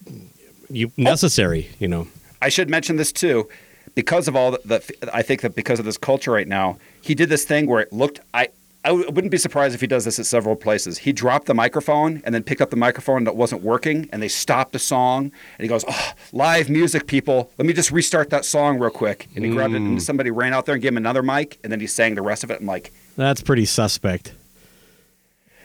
[0.69, 2.07] you, necessary, you know.
[2.41, 3.47] I should mention this too,
[3.95, 5.09] because of all the, the.
[5.13, 7.91] I think that because of this culture right now, he did this thing where it
[7.91, 8.19] looked.
[8.33, 8.49] I
[8.87, 10.99] I wouldn't be surprised if he does this at several places.
[10.99, 14.29] He dropped the microphone and then picked up the microphone that wasn't working, and they
[14.29, 17.51] stopped the song, and he goes, oh, "Live music, people!
[17.57, 20.01] Let me just restart that song real quick." And he grabbed it, and mm.
[20.01, 22.43] somebody ran out there and gave him another mic, and then he sang the rest
[22.43, 22.61] of it.
[22.61, 24.33] I'm like, That's pretty suspect.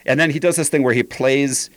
[0.05, 1.71] and then he does this thing where he plays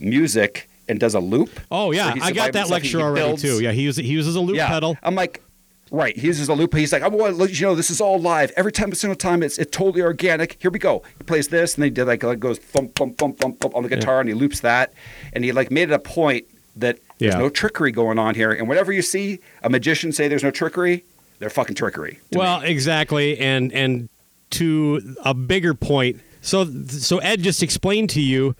[0.00, 1.50] music and does a loop.
[1.70, 2.70] Oh yeah, I got that.
[2.70, 3.60] Lecture already too.
[3.60, 4.96] Yeah, he uses he uses a loop pedal.
[5.02, 5.42] I'm like,
[5.90, 6.16] right.
[6.16, 6.74] He uses a loop.
[6.74, 8.52] He's like, I want to let you know this is all live.
[8.56, 10.60] Every time, a single time, it's it's totally organic.
[10.60, 11.02] Here we go.
[11.18, 13.74] He plays this, and then he did like, like goes thump thump thump thump thump
[13.74, 14.92] on the guitar, and he loops that,
[15.32, 16.46] and he like made it a point
[16.76, 18.52] that there's no trickery going on here.
[18.52, 21.04] And whenever you see a magician say there's no trickery,
[21.38, 22.20] they're fucking trickery.
[22.32, 22.68] Well, me.
[22.68, 24.08] exactly, and and
[24.50, 26.20] to a bigger point.
[26.40, 28.54] So so Ed just explained to you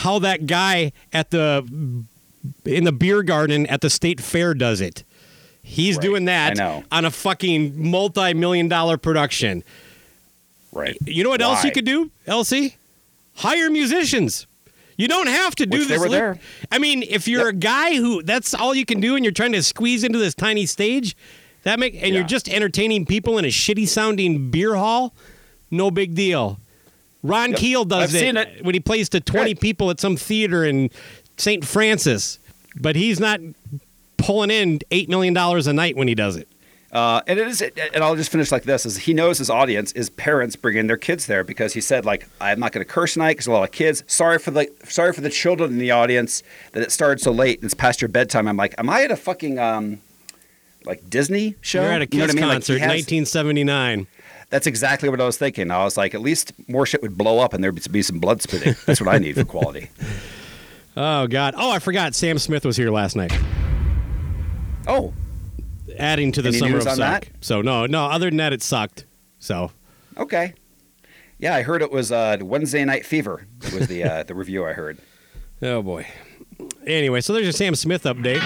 [0.00, 1.66] how that guy at the
[2.64, 5.04] in the beer garden at the state fair does it.
[5.62, 6.02] He's Right.
[6.02, 6.60] doing that
[6.92, 9.64] on a fucking multi-million dollar production.
[10.72, 10.96] right.
[11.06, 12.74] You know what else you could do, LC?
[13.36, 14.46] Hire musicians.
[14.98, 16.00] You don't have to do Which they this.
[16.00, 16.38] were lip- there.
[16.70, 19.52] I mean, if you're a guy who that's all you can do, and you're trying
[19.52, 21.16] to squeeze into this tiny stage,
[21.64, 25.14] that make and you're just entertaining people in a shitty sounding beer hall,
[25.70, 26.58] no big deal.
[27.26, 27.58] Ron Yep.
[27.58, 28.64] Keel does I've it, seen it.
[28.64, 29.60] when he plays to 20 Right.
[29.60, 30.90] people at some theater in
[31.36, 31.64] St.
[31.64, 32.38] Francis,
[32.80, 33.40] but he's not
[34.16, 36.48] pulling in eight million dollars a night when he does it.
[36.92, 39.92] Uh, and it is, and I'll just finish like this: is he knows his audience
[39.92, 43.14] is parents bringing their kids there because he said like I'm not going to curse
[43.14, 44.02] tonight because a lot of kids.
[44.06, 47.58] Sorry for the sorry for the children in the audience that it started so late
[47.58, 48.48] and it's past your bedtime.
[48.48, 50.00] I'm like, am I at a fucking um,
[50.86, 51.82] like Disney show?
[51.82, 52.44] You're at a You know Kiss I mean?
[52.48, 54.06] Like, concert, has- 1979.
[54.50, 55.70] That's exactly what I was thinking.
[55.70, 58.42] I was like, at least more shit would blow up and there'd be some blood
[58.42, 58.74] spitting.
[58.86, 59.90] That's what I need for quality.
[60.98, 61.52] Oh God!
[61.58, 62.14] Oh, I forgot.
[62.14, 63.30] Sam Smith was here last night.
[64.88, 65.12] Oh,
[65.98, 66.96] adding to the Any summer of suck.
[66.96, 67.28] that?
[67.42, 68.06] So no, no.
[68.06, 69.04] Other than that, it sucked.
[69.38, 69.72] So
[70.16, 70.54] okay.
[71.38, 73.46] Yeah, I heard it was uh, Wednesday Night Fever.
[73.74, 74.96] Was the uh, the review I heard.
[75.62, 76.06] oh boy.
[76.86, 78.40] Anyway, so there's your Sam Smith update.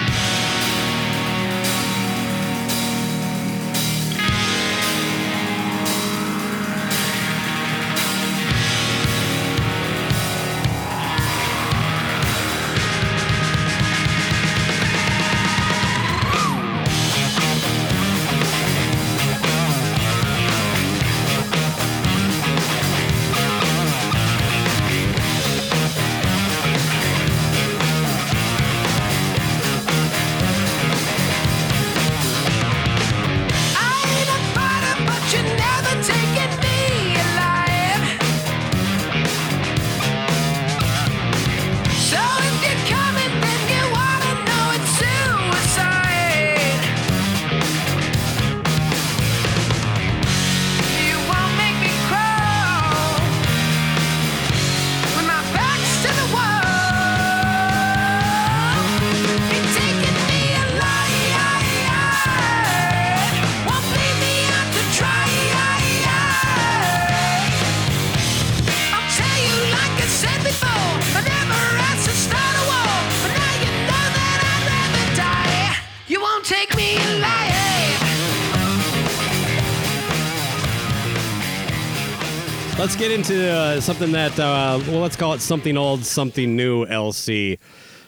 [83.21, 87.59] Into uh, something that, uh, well, let's call it something old, something new, LC.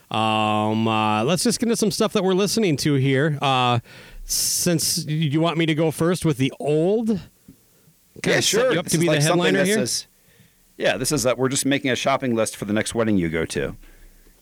[0.10, 3.38] Um, uh, let's just get into some stuff that we're listening to here.
[3.40, 3.80] Uh,
[4.24, 7.20] since you want me to go first with the old,
[8.26, 8.74] yeah, sure.
[8.74, 9.76] you up This to is be the like something headliner that here?
[9.78, 10.08] says-
[10.78, 13.30] yeah, this is uh, we're just making a shopping list for the next wedding you
[13.30, 13.76] go to.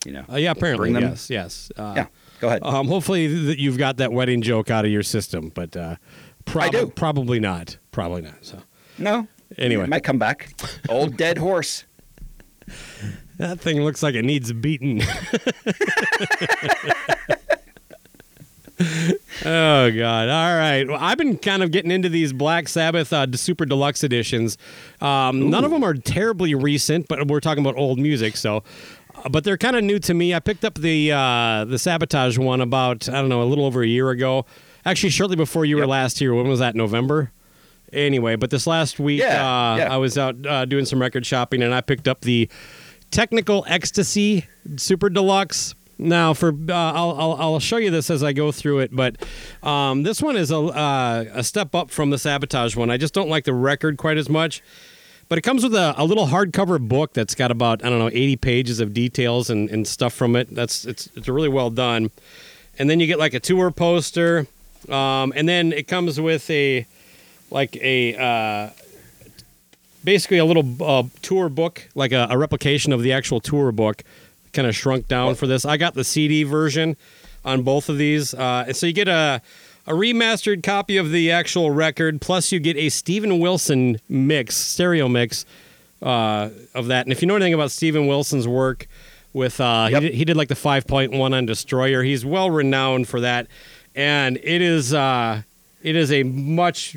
[0.06, 0.26] You know.
[0.32, 1.72] Uh, yeah, apparently, Bring them- yes, yes.
[1.76, 2.06] Uh, Yeah,
[2.40, 2.64] go ahead.
[2.64, 5.98] Um, hopefully, th- you've got that wedding joke out of your system, but uh,
[6.46, 7.78] prob- probably not.
[7.92, 8.46] Probably not.
[8.46, 8.60] So
[8.98, 9.28] no.
[9.58, 9.84] Anyway.
[9.84, 10.54] It might come back.
[10.90, 11.86] Old dead horse.
[13.38, 15.02] that thing looks like it needs beaten.
[19.46, 20.30] oh God!
[20.30, 20.86] All right.
[20.88, 24.58] Well, I've been kind of getting into these Black Sabbath uh, super deluxe editions.
[25.02, 28.64] Um, none of them are terribly recent, but we're talking about old music, so.
[29.24, 30.34] uh, But they're kind of new to me.
[30.34, 33.84] I picked up the uh, the Sabotage one about I don't know a little over
[33.84, 34.46] a year ago.
[34.86, 36.34] Actually, shortly before you were last here.
[36.34, 36.76] When was that?
[36.76, 37.32] November.
[37.94, 39.94] Anyway, but this last week Yeah, uh, yeah.
[39.94, 42.50] I was out uh, doing some record shopping and I picked up the
[43.12, 44.46] Technical Ecstasy
[44.78, 45.76] Super Deluxe.
[45.98, 49.18] Now, for uh, I'll, I'll I'll show you this as I go through it, but
[49.62, 52.90] um, this one is a uh, a step up from the Sabotage one.
[52.90, 54.64] I just don't like the record quite as much.
[55.30, 58.10] But it comes with a, a little hardcover book that's got about I don't know
[58.10, 60.54] 80 pages of details and, and stuff from it.
[60.54, 62.12] That's it's it's really well done.
[62.80, 64.48] And then you get like a tour poster,
[64.90, 66.86] um, and then it comes with a
[67.52, 68.70] like a uh,
[70.04, 74.04] basically a little uh, tour book, like a, a replication of the actual tour book,
[74.54, 75.66] kind of shrunk down for this.
[75.66, 76.98] I got the CD version
[77.46, 79.42] on both of these, uh, and so you get a
[79.88, 85.08] a remastered copy of the actual record, plus you get a Steven Wilson mix, stereo
[85.10, 85.44] mix
[86.04, 87.08] uh, of that.
[87.08, 88.88] And if you know anything about Steven Wilson's work,
[89.34, 90.02] with uh, Yep.
[90.02, 92.04] he, did, he did like the 5.1 on Destroyer.
[92.04, 93.48] He's well renowned for that,
[93.96, 95.42] and it is uh,
[95.82, 96.96] it is a much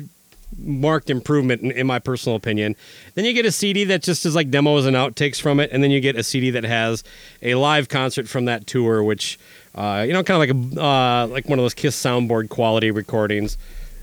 [0.57, 2.75] marked improvement in, in my personal opinion.
[3.13, 5.83] Then you get a CD that just is like demos and outtakes from it, and
[5.83, 7.03] then you get a CD that has
[7.41, 9.37] a live concert from that tour, which
[9.75, 12.91] uh, you know, kind of like a uh, like one of those Kiss soundboard quality
[12.91, 13.57] recordings.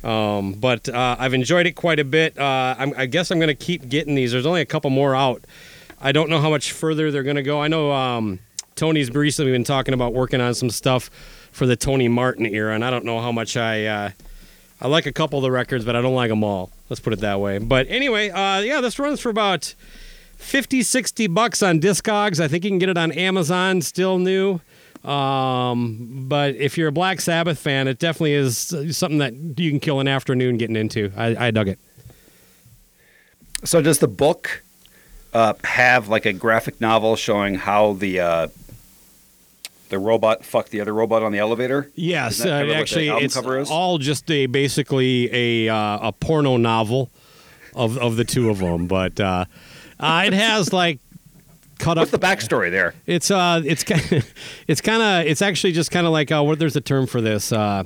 [0.05, 2.39] Um, but uh, I've enjoyed it quite a bit.
[2.39, 4.33] Uh, I guess I'm going to keep getting these.
[4.33, 5.45] There's only a couple more out.
[6.01, 7.63] I don't know how much further they're going to go.
[7.63, 8.41] I know um,
[8.75, 11.09] Tony's recently been talking about working on some stuff
[11.53, 14.13] for the Tony Martin era, and I don't know how much I.
[14.83, 16.73] I like a couple of the records, but I don't like them all.
[16.91, 17.59] Let's put it that way.
[17.59, 19.77] But anyway, uh, yeah, this runs for about
[20.39, 22.41] 50, 60 bucks on Discogs.
[22.41, 24.61] I think you can get it on Amazon, still new.
[25.05, 29.79] Um, but if you're a Black Sabbath fan, it definitely is something that you can
[29.79, 31.13] kill an afternoon getting into.
[31.17, 31.79] I, I dug it.
[33.63, 34.65] So does the book
[35.33, 38.49] uh, have like a graphic novel showing how the uh,
[39.93, 41.93] the robot fucked the other robot on the elevator?
[41.95, 47.11] Yes, uh, actually, it's all just a basically a uh, a porno novel
[47.75, 48.89] of of the two of them.
[48.89, 49.45] But uh,
[50.01, 50.99] uh, it has like
[51.79, 52.95] cut up What's the backstory there?
[53.07, 54.25] It's uh, it's kind,
[54.67, 57.21] it's kind of, it's actually just kind of like uh, what there's a term for
[57.21, 57.53] this.
[57.53, 57.85] Uh,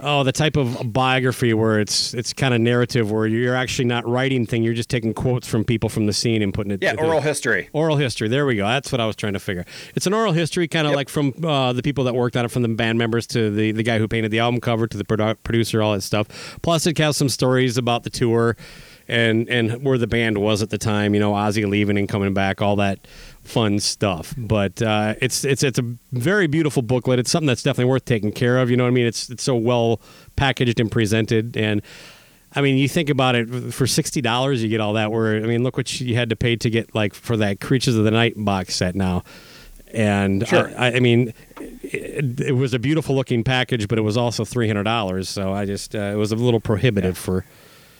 [0.00, 4.06] oh, the type of biography where it's it's kind of narrative where you're actually not
[4.06, 6.82] writing thing, you're just taking quotes from people from the scene and putting it.
[6.82, 7.68] Yeah, oral history.
[7.72, 8.28] Oral history.
[8.28, 8.66] There we go.
[8.66, 9.64] That's what I was trying to figure.
[9.94, 10.96] It's an oral history, kind of Yep.
[10.96, 13.72] like from uh, the people that worked on it, from the band members to the
[13.72, 16.58] the guy who painted the album cover to the produ- producer, all that stuff.
[16.62, 18.56] Plus, it has some stories about the tour
[19.08, 21.14] and and where the band was at the time.
[21.14, 23.06] You know, Ozzy leaving and coming back, all that
[23.46, 24.34] fun stuff.
[24.36, 27.18] But uh, it's it's it's a very beautiful booklet.
[27.18, 28.70] It's something that's definitely worth taking care of.
[28.70, 29.06] You know what I mean?
[29.06, 30.00] It's it's so well
[30.36, 31.82] packaged and presented and.
[32.54, 35.12] I mean, you think about it for sixty dollars, you get all that.
[35.12, 37.96] Where I mean, look what you had to pay to get like for that Creatures
[37.96, 39.24] of the Night box set now,
[39.92, 40.72] and Sure.
[40.78, 41.34] I, I mean,
[41.82, 45.28] it, it was a beautiful looking package, but it was also three hundred dollars.
[45.28, 47.44] So I just uh, it was a little prohibitive for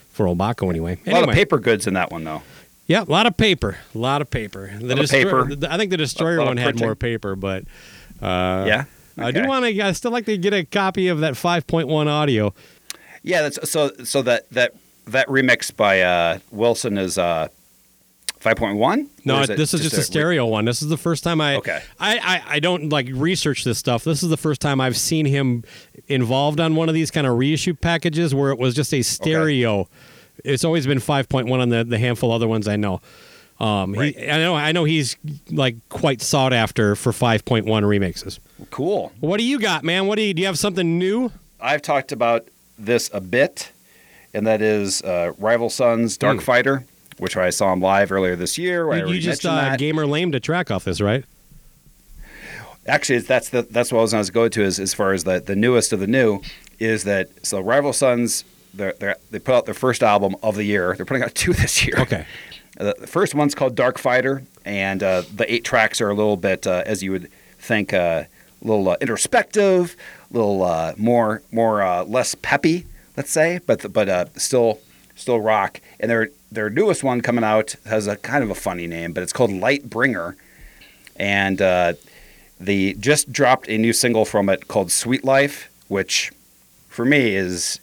[0.08, 0.96] for Obaco anyway.
[1.06, 2.42] A lot of paper goods in that one though.
[2.86, 4.70] Yeah, a lot of paper, a lot of paper.
[4.78, 5.56] The Lot of paper.
[5.68, 7.64] I think the destroyer one had more paper, but
[8.22, 8.84] uh, yeah.
[9.18, 9.80] I do want to.
[9.80, 12.54] I still like to get a copy of that five point one audio.
[13.22, 14.74] Yeah, that's so so that that
[15.06, 17.48] that remix by uh, Wilson is uh,
[18.40, 19.08] 5.1.
[19.24, 20.64] No, it this is just a re- stereo one.
[20.64, 21.82] This is the first time I, Okay.
[21.98, 24.04] I, I I don't like research this stuff.
[24.04, 25.64] This is the first time I've seen him
[26.06, 29.88] involved on one of these kind of reissue packages where it was just a stereo.
[30.46, 33.00] It's always been 5.1 on the the handful other ones I know.
[33.58, 34.14] Um, Right.
[34.16, 35.16] he, I know I know he's
[35.50, 38.38] like quite sought after for 5.1 remixes.
[38.70, 39.12] Cool.
[39.20, 40.06] What do you got, man?
[40.06, 40.40] What do you do?
[40.42, 41.32] You have something new?
[41.60, 42.46] I've talked about
[42.78, 43.72] this a bit,
[44.34, 46.84] and that is uh, Rival Sons Dark Fighter,
[47.16, 48.84] which I saw him live earlier this year.
[48.86, 49.08] Hmm.
[49.08, 51.24] You, just uh, gamer lame to track off this, right?
[52.86, 55.24] Actually, that's the that's what I was going to go to is as far as
[55.24, 56.40] the the newest of the new
[56.78, 58.44] is that so Rival Sons
[58.76, 60.94] they're, they're, they put out their first album of the year.
[60.96, 61.96] They're putting out two this year.
[61.98, 62.26] Okay.
[62.78, 66.36] Uh, the first one's called Dark Fighter, and uh, the eight tracks are a little
[66.36, 68.24] bit, uh, as you would think, uh,
[68.62, 69.96] a little uh, introspective,
[70.30, 74.80] a little uh, more, more uh, less peppy, let's say, but but uh, still,
[75.14, 75.80] still rock.
[75.98, 79.22] And their their newest one coming out has a kind of a funny name, but
[79.22, 80.34] it's called Lightbringer,
[81.16, 81.94] and uh,
[82.60, 86.32] the just dropped a new single from it called Sweet Life, which
[86.88, 87.80] for me is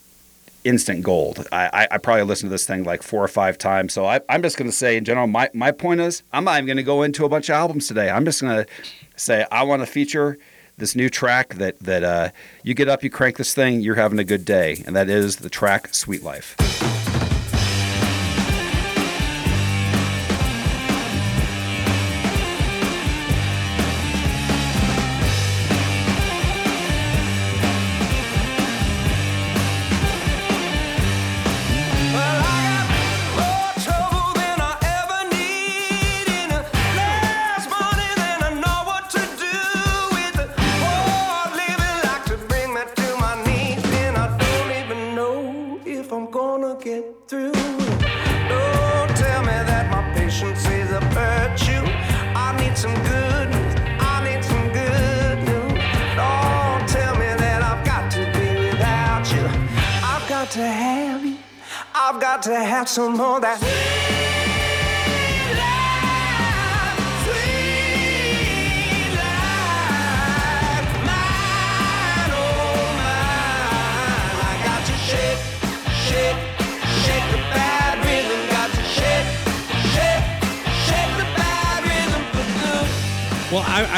[0.64, 1.48] instant gold.
[1.52, 3.94] I, I, I probably listened to this thing like four or five times.
[3.94, 6.56] So I, I'm just going to say, in general, my, my point is, I'm not
[6.58, 8.10] even going to go into a bunch of albums today.
[8.10, 8.72] I'm just going to
[9.16, 10.38] say, I want to feature
[10.78, 12.30] this new track that, that uh,
[12.64, 14.84] you get up, you crank this thing, you're having a good day.
[14.86, 16.56] And that is the track Sweet Life.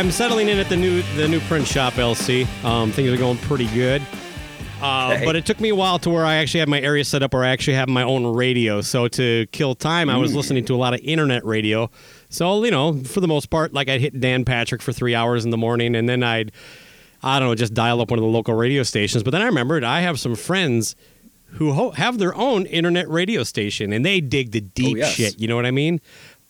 [0.05, 2.45] I'm settling in at the new the new print shop LC.
[2.63, 4.03] Um, things are going pretty good.
[4.79, 5.25] Uh, Hey.
[5.25, 7.33] But it took me a while to where I actually had my area set up
[7.33, 8.81] where I actually have my own radio.
[8.81, 11.89] So to kill time, I was listening to a lot of internet radio.
[12.29, 15.43] So you know, for the most part, like I'd hit Dan Patrick for three hours
[15.43, 16.51] in the morning, and then I'd
[17.23, 19.23] I don't know, just dial up one of the local radio stations.
[19.23, 20.95] But then I remembered I have some friends
[21.53, 25.13] who ho- have their own internet radio station, and they dig the deep yes.
[25.13, 25.39] shit.
[25.39, 25.99] You know what I mean?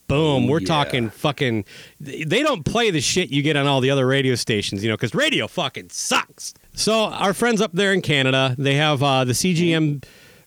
[0.08, 0.68] Boom, we're yeah.
[0.68, 1.66] talking fucking.
[2.00, 4.96] They don't play the shit you get on all the other radio stations, you know,
[4.96, 6.54] because radio fucking sucks.
[6.74, 10.04] So our friends up there in Canada, they have uh, the CGM.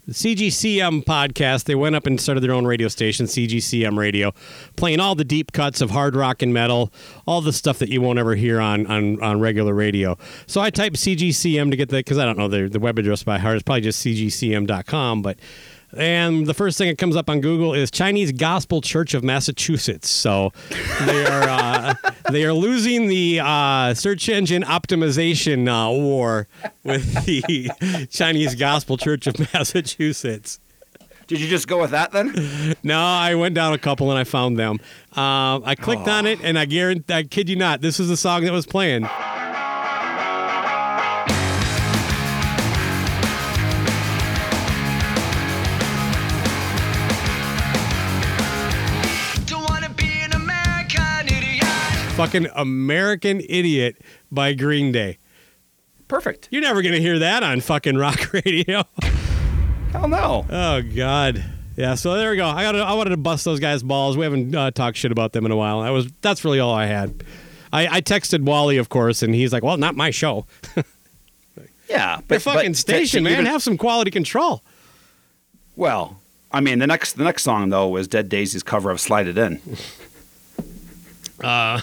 [0.07, 4.33] the CGCM podcast, they went up and started their own radio station, CGCM Radio,
[4.77, 6.93] playing all the deep cuts of hard rock and metal,
[7.27, 10.17] all the stuff that you won't ever hear on on, on regular radio.
[10.47, 13.25] So I typed CGCM to get the because I don't know the the web address
[13.25, 13.57] by heart.
[13.57, 15.37] It's probably just CGCM.com, but
[15.97, 20.11] and the first thing that comes up on Google is Chinese Gospel Church of Massachusetts.
[20.11, 20.53] So
[21.07, 21.95] they are uh,
[22.31, 26.49] they are losing the uh, search engine optimization uh, war
[26.85, 30.61] with the Chinese Gospel Church of Massachusetts.
[31.27, 32.75] Did you just go with that then?
[32.83, 34.81] No, I went down a couple and I found them.
[35.15, 38.17] Uh, I clicked on it and I guarantee, I kid you not, this is the
[38.17, 39.07] song that was playing.
[52.19, 53.97] Fucking American Idiot
[54.33, 55.19] by Green Day.
[56.09, 56.49] Perfect.
[56.51, 58.83] You're never gonna hear that on fucking rock radio.
[59.93, 60.45] Hell no.
[60.51, 61.45] Oh God.
[61.77, 61.95] Yeah.
[61.95, 62.47] So there we go.
[62.49, 62.75] I got.
[62.75, 64.17] I wanted to bust those guys' balls.
[64.17, 65.83] We haven't uh, talked shit about them in a while.
[65.83, 66.11] That was.
[66.21, 67.23] That's really all I had.
[67.73, 70.45] I, I texted Wally, of course, and he's like, "Well, not my show.
[71.89, 73.33] Yeah, Your but fucking but to- station, to man.
[73.35, 74.63] even- Have some quality control."
[75.77, 79.29] Well, I mean, the next the next song though was Dead Daisies' cover of "Slide
[79.29, 79.61] It In."
[81.43, 81.81] Uh,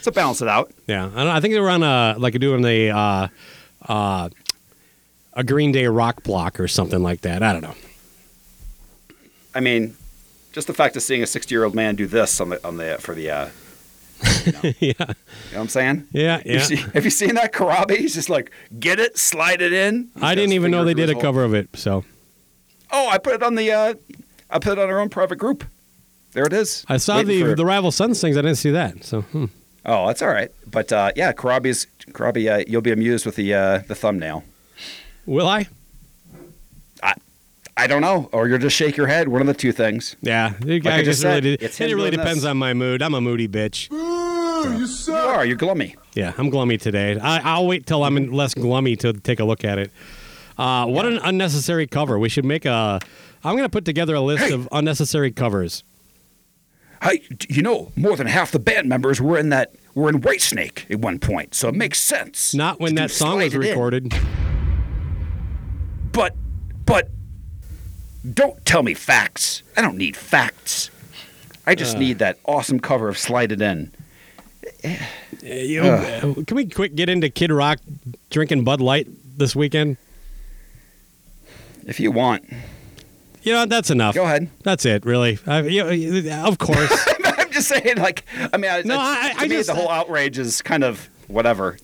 [0.00, 0.72] So balance it out.
[0.86, 1.06] yeah.
[1.06, 3.28] I, don't, I think they were on a like doing the uh,
[3.88, 4.28] uh,
[5.32, 7.42] a Green Day rock block or something like that.
[7.42, 7.74] I don't know.
[9.54, 9.96] I mean,
[10.52, 13.14] just the fact of seeing a sixty-year-old man do this on the on the for
[13.14, 13.30] the.
[13.30, 13.48] Uh,
[14.62, 14.72] yeah.
[14.80, 16.06] you know what I'm saying?
[16.12, 16.40] Yeah.
[16.44, 16.62] You Yeah.
[16.62, 17.98] see, have you seen that Corabi?
[17.98, 20.10] He's just like, get it, slide it in.
[20.14, 21.68] He's I didn't even know they did a cover of it.
[21.76, 22.04] So
[22.90, 23.70] Oh, I put it on the.
[23.72, 23.94] Uh,
[24.50, 25.64] I put it on our own private group.
[26.38, 26.84] There it is.
[26.88, 28.36] I saw Waiting the for- the rival sons things.
[28.36, 29.02] I didn't see that.
[29.02, 29.46] So hmm.
[29.84, 30.52] Oh, that's all right.
[30.70, 32.48] But uh, yeah, Corabi's Karabi.
[32.60, 34.44] Uh, you'll be amused with the uh, the thumbnail.
[35.26, 35.66] will I?
[37.76, 39.28] I don't know, or you'll just shake your head.
[39.28, 40.14] One of the two things.
[40.20, 41.34] Yeah, the guy I just just really.
[41.36, 42.48] said, Did, it's it really depends this.
[42.50, 43.02] on my mood.
[43.02, 43.90] I'm a moody bitch.
[43.90, 45.44] You are.
[45.44, 45.96] You're glummy.
[46.14, 47.18] Yeah, I'm glummy today.
[47.18, 49.90] I, I'll wait till I'm less glummy to take a look at it.
[50.56, 52.16] Uh, what an unnecessary cover.
[52.16, 53.00] We should make a.
[53.44, 54.52] I'm going to put together a list Hey.
[54.52, 55.82] of unnecessary covers.
[57.00, 60.90] D- you know, more than half the band members were in that were in Whitesnake
[60.90, 62.54] at one point, so it makes sense.
[62.54, 63.60] Not when that song was In.
[63.60, 64.12] recorded.
[66.12, 66.34] But,
[66.84, 67.08] but
[68.34, 69.62] Don't tell me facts.
[69.76, 70.90] I don't need facts.
[71.66, 72.00] I just Uh.
[72.00, 73.92] need that awesome cover of Slide It In.
[74.84, 74.88] Uh,
[75.42, 77.78] you know, uh, can we quick get into Kid Rock
[78.30, 79.06] drinking Bud Light
[79.38, 79.96] this weekend?
[81.86, 82.44] If you want.
[83.42, 84.14] You know, that's enough.
[84.14, 84.50] Go ahead.
[84.62, 85.38] That's it, really.
[85.46, 87.08] I, you know, of course.
[87.24, 89.88] I'm just saying, like, I mean, I, No, I- to I me, just- the whole
[89.90, 91.76] outrage is kind of whatever.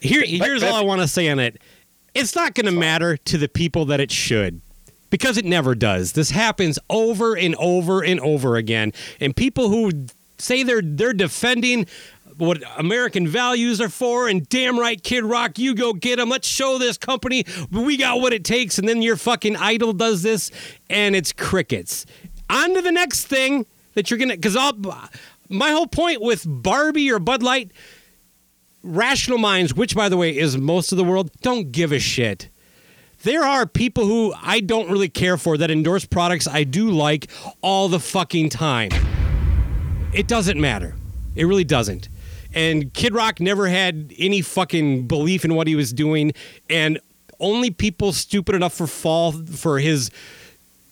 [0.00, 1.60] Here, here's but- all I want to say on it.
[2.14, 4.60] It's not going to matter to the people that it should.
[5.10, 6.12] Because it never does.
[6.12, 8.92] This happens over and over and over again.
[9.18, 9.90] And people who
[10.38, 11.86] say they're they're defending
[12.40, 16.28] what American values are for, and damn right, Kid Rock, you go get them.
[16.28, 18.78] Let's show this company we got what it takes.
[18.78, 20.50] And then your fucking idol does this,
[20.88, 22.06] and it's crickets.
[22.48, 24.56] On to the next thing that you're gonna, because
[25.48, 27.72] my whole point with Barbie or Bud Light
[28.82, 32.48] rational minds, which by the way is most of the world, don't give a shit.
[33.22, 37.30] There are people who I don't really care for that endorse products I do like
[37.60, 38.90] all the fucking time.
[40.14, 40.96] It doesn't matter.
[41.36, 42.08] It really doesn't.
[42.54, 46.32] And Kid Rock never had any fucking belief in what he was doing,
[46.68, 46.98] and
[47.38, 50.10] only people stupid enough for fall for his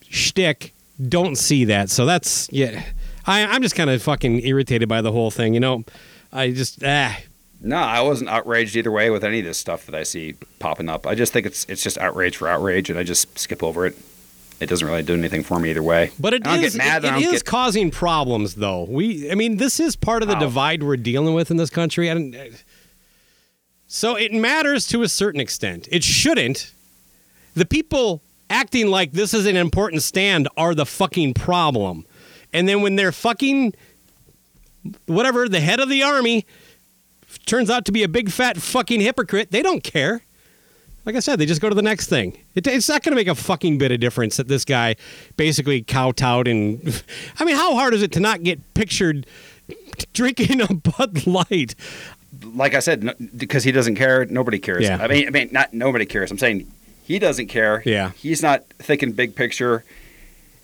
[0.08, 0.72] shtick
[1.08, 1.90] don't see that.
[1.90, 2.82] So that's yeah.
[3.26, 5.54] I, I'm just kind of fucking irritated by the whole thing.
[5.54, 5.84] You know,
[6.32, 7.18] I just ah.
[7.60, 10.88] No, I wasn't outraged either way with any of this stuff that I see popping
[10.88, 11.06] up.
[11.06, 13.96] I just think it's it's just outrage for outrage, and I just skip over it.
[14.60, 16.10] It doesn't really do anything for me either way.
[16.18, 17.04] But it is get mad.
[17.04, 18.84] it- it is get, causing problems, though.
[18.88, 22.10] We, I mean, this is part of the divide we're dealing with in this country.
[22.10, 22.44] I don't, uh,
[23.86, 25.88] so it matters to a certain extent.
[25.92, 26.72] It shouldn't.
[27.54, 32.04] The people acting like this is an important stand are the fucking problem.
[32.52, 33.74] And then when they're fucking
[35.06, 36.46] whatever, the head of the army
[37.46, 40.22] turns out to be a big fat fucking hypocrite, they don't care.
[41.08, 42.36] Like I said, they just go to the next thing.
[42.54, 44.94] It, it's not going to make a fucking bit of difference that this guy
[45.38, 47.02] basically kowtowed and.
[47.38, 49.26] I mean, how hard is it to not get pictured
[50.12, 51.74] drinking a Bud Light?
[52.54, 54.26] like I said, no, because he doesn't care.
[54.26, 54.84] Nobody cares.
[54.84, 54.98] Yeah.
[55.00, 56.30] I mean, I mean, not nobody cares.
[56.30, 56.70] I'm saying
[57.04, 57.82] he doesn't care.
[57.86, 58.10] Yeah.
[58.10, 59.84] He's not thinking big picture.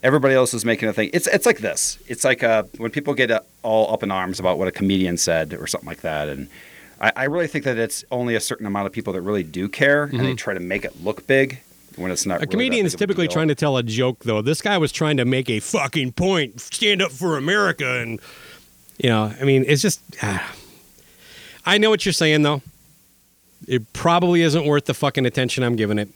[0.02, 1.08] Everybody else is making a thing.
[1.14, 1.98] It's it's like this.
[2.06, 5.16] It's like uh, when people get uh, all up in arms about what a comedian
[5.16, 6.50] said or something like that, and
[7.04, 9.68] I, I really think that it's only a certain amount of people that really do
[9.68, 11.60] care, and they try to make it look big
[11.96, 12.36] when it's not.
[12.36, 12.44] Mm-hmm.
[12.44, 14.40] A comedian's typically trying to tell a joke, though.
[14.40, 18.20] This guy was trying to make a fucking point, stand up for America, and
[18.96, 20.00] you know, I mean, it's just.
[20.22, 20.54] ah.
[21.66, 22.62] I know what you're saying, though.
[23.68, 26.08] It probably isn't worth the fucking attention I'm giving it,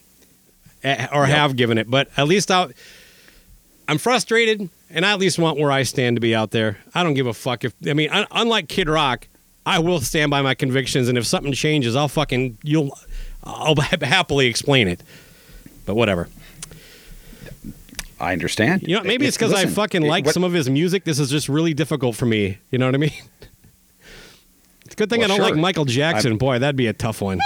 [0.84, 1.90] eh, or have given it.
[1.90, 2.70] But at least I'll.
[3.86, 6.78] I'm frustrated, and I at least want where I stand to be out there.
[6.94, 7.74] I don't give a fuck if.
[7.86, 9.28] I mean, unlike Kid Rock,
[9.68, 12.96] I will stand by my convictions, and if something changes, I'll fucking you'll.
[13.44, 15.02] I'll happily explain it.
[15.84, 16.28] But whatever.
[18.20, 18.82] I understand.
[18.82, 21.04] You know, maybe it's because I fucking like what- some of his music.
[21.04, 22.58] This is just really difficult for me.
[22.70, 23.12] You know what I mean?
[24.86, 25.54] It's a good thing Well, I don't sure.
[25.54, 26.38] like Michael Jackson.
[26.38, 27.38] Boy, that'd be a tough one.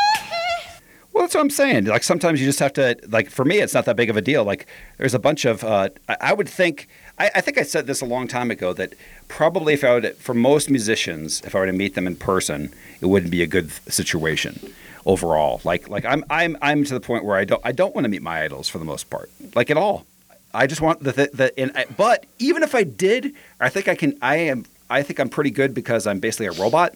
[1.12, 1.86] Well, that's what I'm saying.
[1.86, 4.22] Like sometimes you just have to like for me, it's not that big of a
[4.22, 4.44] deal.
[4.44, 4.66] Like
[4.96, 8.00] there's a bunch of uh, I, I would think I, I think I said this
[8.00, 8.94] a long time ago that
[9.28, 12.72] probably if I would for most musicians, if I were to meet them in person,
[13.00, 14.72] it wouldn't be a good situation
[15.04, 15.60] overall.
[15.64, 18.08] Like like I'm I'm I'm to the point where I don't I don't want to
[18.08, 20.06] meet my idols for the most part, like at all.
[20.54, 23.88] I just want the the, the and I, but even if I did, I think
[23.88, 24.18] I can.
[24.20, 24.66] I am.
[24.90, 26.94] I think I'm pretty good because I'm basically a robot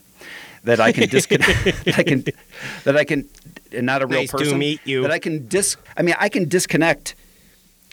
[0.64, 1.64] that I can disconnect.
[1.84, 2.24] that I can
[2.84, 3.28] that I can
[3.72, 5.02] and not a real Nice to meet you.
[5.02, 5.76] That I can dis.
[5.96, 7.14] I mean, I can disconnect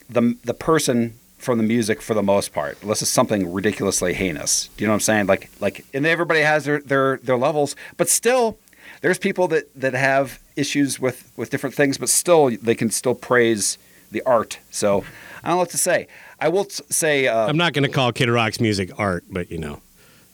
[0.09, 4.69] the the person from the music for the most part, unless it's something ridiculously heinous.
[4.77, 5.27] Do you know what I'm saying?
[5.27, 8.57] Like like, and everybody has their their their levels, but still.
[9.01, 13.15] There's people that, that have issues with, with different things, but still they can still
[13.15, 13.77] praise
[14.11, 14.59] the art.
[14.71, 15.03] So
[15.43, 16.07] I don't know what to say.
[16.39, 19.51] I will t- say uh, I'm not going to call Kid Rock's music art, but
[19.51, 19.81] you know.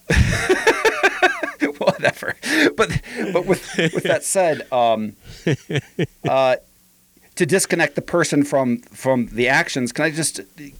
[1.79, 2.35] whatever.
[2.75, 3.01] But
[3.33, 5.15] but with with that said, um,
[6.27, 6.57] uh,
[7.39, 10.39] to disconnect the person from from the actions, can I just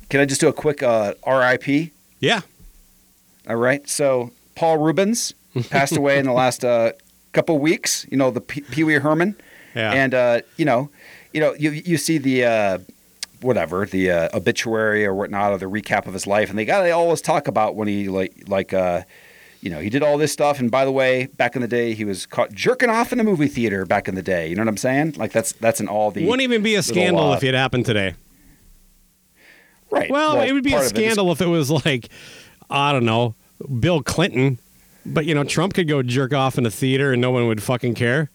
[0.10, 1.92] can I just do a quick uh, R.I.P.
[2.20, 2.42] Yeah.
[3.48, 3.88] All right.
[3.90, 5.34] So Paul Reubens
[5.70, 6.92] passed away in the last uh,
[7.34, 8.06] couple weeks.
[8.12, 9.36] You know the P- Pee Wee Herman,
[9.76, 9.92] Yeah.
[9.94, 10.90] and uh, you know,
[11.34, 12.46] you know, you you see the.
[12.46, 12.80] Uh,
[13.42, 16.82] whatever the uh, obituary or whatnot or the recap of his life and they got
[16.82, 19.02] to always talk about when he like like uh
[19.62, 21.94] you know he did all this stuff and by the way back in the day
[21.94, 24.62] he was caught jerking off in a movie theater back in the day you know
[24.62, 27.32] what i'm saying like that's that's in all the Wouldn't even be a little, scandal
[27.32, 28.16] uh, if it happened today.
[29.92, 32.10] right Well, it would be a of it is- scandal if it was like,
[32.70, 33.36] I don't know,
[33.80, 34.60] Bill Clinton.
[35.06, 37.64] But, you know, Trump could go jerk off in a theater and no one would
[37.64, 38.30] fucking care.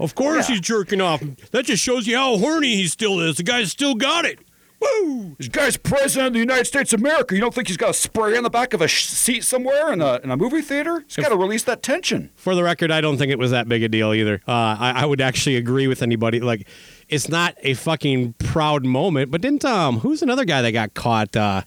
[0.00, 0.54] Of course Yeah.
[0.54, 1.20] he's jerking off.
[1.50, 3.36] That just shows you how horny he still is.
[3.36, 4.38] The guy's still got it.
[4.80, 5.34] Woo!
[5.38, 7.34] This guy's president of the United States of America.
[7.34, 9.92] You don't think he's got a spray on the back of a sh- seat somewhere
[9.92, 11.04] in a, in a movie theater?
[11.06, 12.30] He's got to release that tension.
[12.36, 14.40] For the record, I don't think it was that big a deal either.
[14.46, 16.38] Uh, I, I would actually agree with anybody.
[16.40, 16.66] Like,
[17.08, 19.30] it's not a fucking proud moment.
[19.32, 21.34] But didn't um, who's another guy that got caught?
[21.36, 21.62] Uh,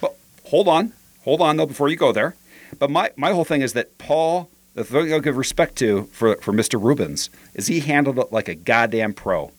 [0.00, 0.92] But hold on,
[1.22, 2.34] hold on though before you go there.
[2.78, 6.36] But my, my whole thing is that Paul, the thing I'll give respect to for,
[6.36, 6.82] for Mr.
[6.82, 9.52] Reubens is he handled it like a goddamn pro.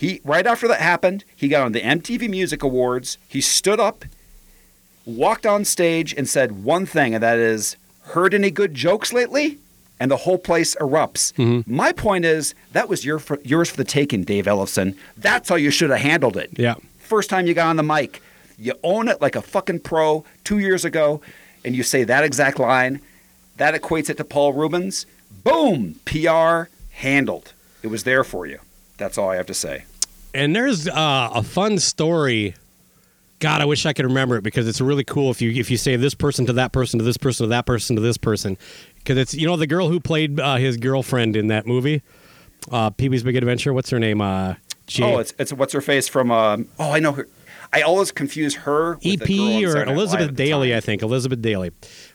[0.00, 3.18] He right after that happened, he got on the MTV Music Awards.
[3.28, 4.06] He stood up,
[5.04, 7.76] walked on stage, and said one thing, and that is,
[8.14, 9.58] "Heard any good jokes lately?"
[10.00, 11.34] And the whole place erupts.
[11.34, 11.76] Mm-hmm.
[11.76, 14.96] My point is that was your for, yours for the taking, Dave Ellefson.
[15.18, 16.50] That's how you should have handled it.
[16.56, 16.76] yeah.
[16.96, 18.22] First time you got on the mic,
[18.56, 21.20] you own it like a fucking pro two years ago,
[21.62, 23.02] and you say that exact line.
[23.58, 25.04] That equates it to Paul Reubens.
[25.44, 25.96] Boom!
[26.06, 27.52] PR handled.
[27.82, 28.60] It was there for you.
[28.96, 29.84] That's all I have to say.
[30.34, 32.54] And there's uh, a fun story.
[33.40, 35.76] God, I wish I could remember it because it's really cool if you if you
[35.78, 38.58] say this person to that person to this person to that person to this person
[38.96, 42.02] because it's you know the girl who played uh, his girlfriend in that movie,
[42.70, 43.72] uh, Pee Wee's Big Adventure.
[43.72, 44.20] What's her name?
[44.20, 44.54] Uh,
[45.00, 46.30] Oh, it's it's what's her face from?
[46.32, 47.28] Um, oh, I know her.
[47.72, 50.74] I always confuse her EP or Saturday Night Live Elizabeth Daily.
[50.74, 51.70] I think Elizabeth Daily,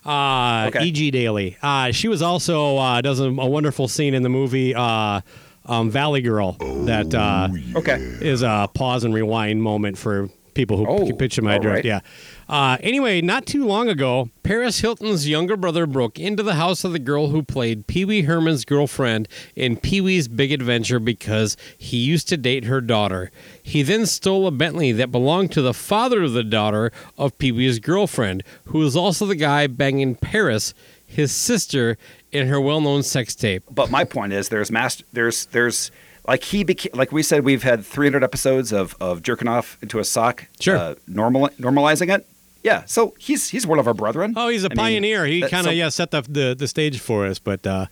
[0.05, 0.83] uh, Okay.
[0.83, 1.11] E.G.
[1.11, 1.55] Daily.
[1.61, 5.21] Uh, she was also uh, does a, a wonderful scene in the movie uh,
[5.65, 6.53] um, Valley Girl
[6.85, 7.95] that uh, Okay.
[8.21, 11.75] is a pause and rewind moment for people who Oh, p- pitch my drift.
[11.75, 11.85] right.
[11.85, 11.99] Yeah.
[12.47, 16.93] Uh, anyway, not too long ago, Paris Hilton's younger brother broke into the house of
[16.93, 21.97] the girl who played Pee Wee Herman's girlfriend in Pee Wee's Big Adventure because he
[21.97, 23.31] used to date her daughter.
[23.61, 27.51] He then stole a Bentley that belonged to the father of the daughter of Pee
[27.51, 30.73] Wee's girlfriend, who was also the guy banging Paris,
[31.15, 31.97] his sister,
[32.31, 33.63] in her well-known sex tape.
[33.71, 35.03] But my point is, there's master.
[35.13, 35.91] There's there's
[36.27, 39.99] like he became like we said we've had 300 episodes of of jerking off into
[39.99, 40.47] a sock.
[40.59, 40.77] Sure.
[40.77, 42.25] Uh, normal normalizing it.
[42.63, 42.83] Yeah.
[42.85, 44.33] So he's he's one of our brethren.
[44.35, 45.25] Oh, he's a I mean, pioneer.
[45.25, 47.65] he kind of so- yeah set the, the the stage for us, but.
[47.65, 47.85] Uh,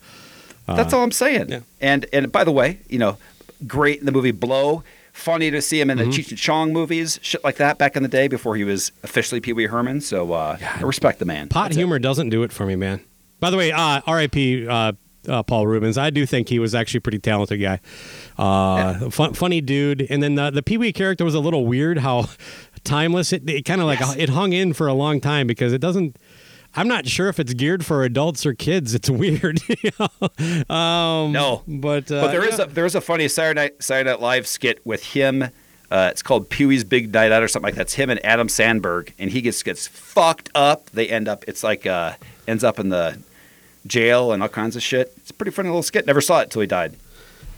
[0.66, 1.50] That's all I'm saying.
[1.50, 1.60] yeah.
[1.80, 3.18] And and by the way, you know,
[3.66, 4.82] great in the movie Blow.
[5.12, 6.12] Funny to see him in the Mm-hmm.
[6.12, 9.40] Cheech and Chong movies, shit like that back in the day before he was officially
[9.40, 10.00] Pee Wee Herman.
[10.00, 11.48] So uh, I respect the man.
[11.50, 11.80] Pot That's it.
[11.80, 13.00] humor doesn't do it for me, man.
[13.44, 14.66] By the way, uh, R.I.P.
[14.66, 14.92] Uh,
[15.28, 15.98] uh, Paul Reubens.
[15.98, 17.78] I do think he was actually a pretty talented guy.
[18.38, 20.06] Uh, fun, funny dude.
[20.08, 21.98] And then the, the Pee Wee character was a little weird.
[21.98, 22.30] How
[22.84, 25.82] timeless it, it kind of like it hung in for a long time because it
[25.82, 26.16] doesn't.
[26.74, 28.94] I'm not sure if it's geared for adults or kids.
[28.94, 29.60] It's weird.
[29.82, 30.74] you know?
[30.74, 32.64] um, No, but uh, but there is yeah.
[32.64, 35.42] a there is a funny Saturday Night, Saturday Night Live skit with him.
[35.90, 37.82] Uh, it's called Pee Wee's Big Night Out or something like that.
[37.82, 40.88] It's him and Adam Sandberg, and he gets gets fucked up.
[40.92, 41.44] They end up.
[41.46, 42.14] It's like uh,
[42.48, 43.18] ends up in the
[43.86, 45.12] jail and all kinds of shit.
[45.18, 46.06] It's a pretty funny little skit.
[46.06, 46.94] Never saw it till he died.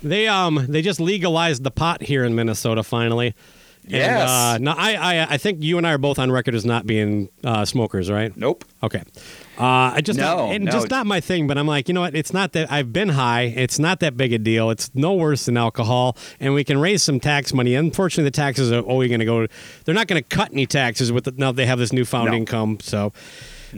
[0.02, 3.34] They um they just legalized the pot here in Minnesota finally.
[3.88, 6.64] And, uh, no, I, I I think you and I are both on record as
[6.64, 8.36] not being uh, smokers, right?
[8.36, 8.64] Nope.
[8.82, 8.98] Okay.
[9.56, 10.72] Uh, I just No, not, and no.
[10.72, 11.46] just not my thing.
[11.46, 12.16] But I'm like, you know what?
[12.16, 13.42] It's not that I've been high.
[13.42, 14.70] It's not that big a deal.
[14.70, 17.76] It's no worse than alcohol, and we can raise some tax money.
[17.76, 19.46] Unfortunately, the taxes are only going to go.
[19.84, 22.36] They're not going to cut any taxes with the, now they have this newfound No.
[22.36, 22.78] income.
[22.80, 23.12] So,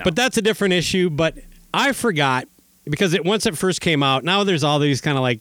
[0.04, 1.10] but that's a different issue.
[1.10, 1.36] But
[1.72, 2.48] I forgot
[2.84, 4.24] because it once it first came out.
[4.24, 5.40] Now there's all these kind of like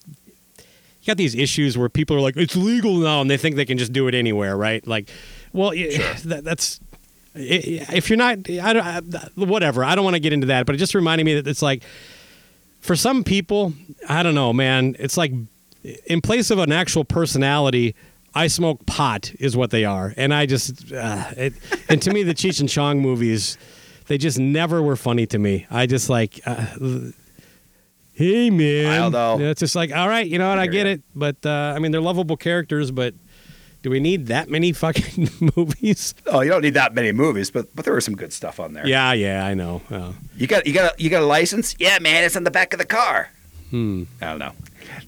[1.08, 3.66] you got these issues where people are like, it's legal now, and they think they
[3.66, 4.86] can just do it anywhere, right?
[4.86, 5.10] Like,
[5.54, 6.80] well, y that, that's
[7.40, 9.02] if you're not, I don't, I,
[9.36, 9.84] whatever.
[9.84, 11.84] I don't want to get into that, but it just reminded me that it's like
[12.80, 13.74] for some people,
[14.10, 14.96] I don't know, man.
[15.00, 15.34] It's like
[16.06, 17.96] in place of an actual personality.
[18.34, 21.54] I smoke pot is what they are, and I just uh, it,
[21.90, 23.58] and to me the Cheech and Chong movies,
[24.08, 25.66] they just never were funny to me.
[25.70, 26.66] I just like, uh,
[28.14, 29.40] hey man, I don't know.
[29.50, 31.92] It's just like, all right, you know what, I get it, but uh, I mean
[31.92, 33.14] they're lovable characters, but
[33.84, 36.16] do we need that many fucking movies?
[36.26, 38.74] Oh, you don't need that many movies, but but there was some good stuff on
[38.74, 38.88] there.
[38.88, 39.82] Yeah, yeah, I know.
[39.90, 41.76] Uh, You got you got a, you got a license?
[41.80, 43.30] Yeah, man, it's on the back of the car.
[43.70, 44.04] Hmm.
[44.22, 44.54] I don't know.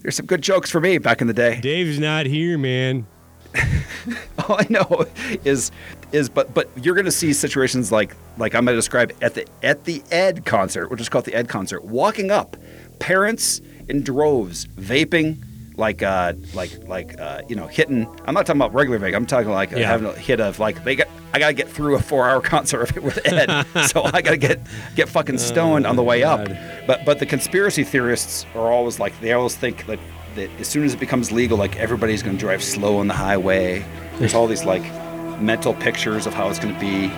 [0.02, 1.60] There's some good jokes for me back in the day.
[1.60, 3.06] Dave's not here, man.
[4.48, 5.06] All I know
[5.44, 5.70] is
[6.12, 9.34] is but but you're going to see situations like like I'm going to describe at
[9.34, 11.84] the at the Ed concert, we'll just call the Ed concert.
[11.84, 12.56] Walking up,
[12.98, 15.42] parents in droves vaping
[15.76, 18.06] like uh like like uh you know hitting.
[18.26, 19.14] I'm not talking about regular vape.
[19.14, 19.86] I'm talking like Yeah.
[19.86, 21.08] having a hit of like they got.
[21.32, 24.36] I got to get through a four hour concert with Ed, so I got to
[24.36, 24.60] get
[24.96, 26.48] get fucking stoned on the way up.
[26.86, 30.00] But but the conspiracy theorists are always like they always think like
[30.34, 33.14] that as soon as it becomes legal, like everybody's going to drive slow on the
[33.14, 33.84] highway.
[34.18, 34.82] There's all these like
[35.40, 37.10] mental pictures of how it's going to be.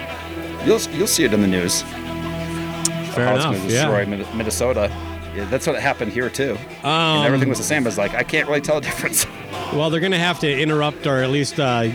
[0.64, 1.82] You'll you'll see it in the news.
[1.82, 3.54] Fair how it's enough.
[3.56, 4.34] going to destroy Yeah.
[4.36, 4.90] Minnesota.
[5.34, 6.56] Yeah, that's what happened here too.
[6.82, 7.82] Um, and everything was the same.
[7.82, 9.26] It was like I can't really tell the difference.
[9.72, 11.88] Well, they're going to have to interrupt or at least uh,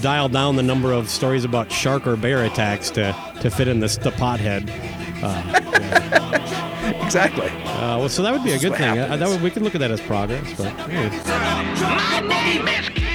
[0.00, 3.80] dial down the number of stories about shark or bear attacks to, to fit in
[3.80, 4.68] this the pothead.
[7.06, 7.48] Exactly.
[7.48, 8.98] Uh, well, so that would be a This is good thing.
[8.98, 10.52] Uh, that would, we could look at that as progress.
[10.56, 13.05] But yeah.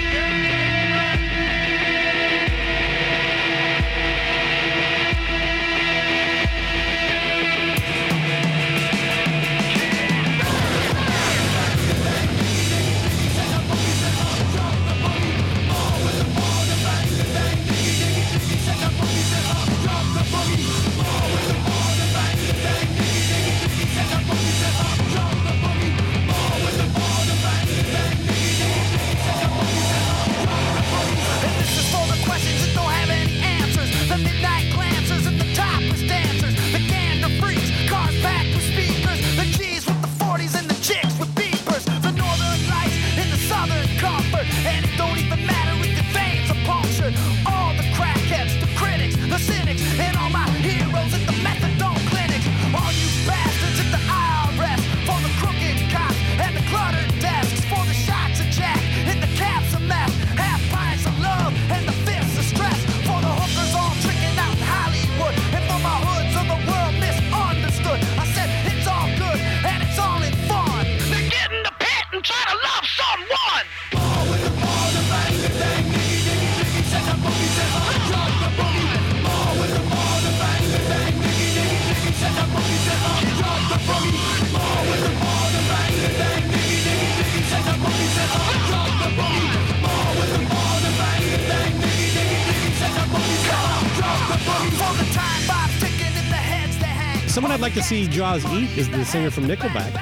[97.62, 99.96] I'd like to see Jaws eat is the singer from Nickelback.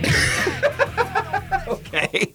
[1.68, 2.34] Okay.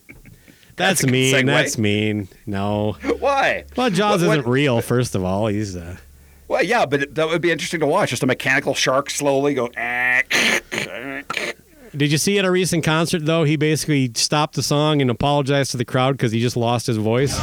[0.76, 1.46] That's, good mean.
[1.48, 2.28] That's mean.
[2.46, 2.92] No.
[3.20, 3.66] Why?
[3.76, 4.80] Well, Jaws What- what- isn't real.
[4.82, 5.76] First of all, he's.
[5.76, 5.98] Uh,
[6.48, 8.12] Well, yeah, but it, that would be interesting to watch.
[8.12, 9.70] Just a mechanical shark slowly go.
[11.96, 13.44] Did you see at a recent concert though?
[13.46, 16.98] He basically stopped the song and apologized to the crowd because he just lost his
[16.98, 17.36] voice.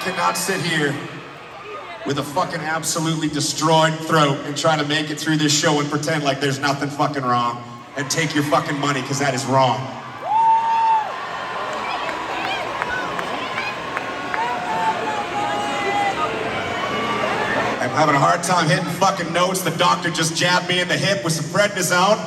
[0.00, 0.94] Cannot sit here
[2.06, 5.90] with a fucking absolutely destroyed throat and try to make it through this show and
[5.90, 7.62] pretend like there's nothing fucking wrong
[7.98, 9.78] and take your fucking money because that is wrong.
[17.82, 19.60] I'm having a hard time hitting fucking notes.
[19.60, 22.18] The doctor just jabbed me in the hip with some prednisone,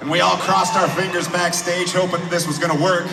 [0.00, 3.06] and we all crossed our fingers backstage hoping this was gonna work.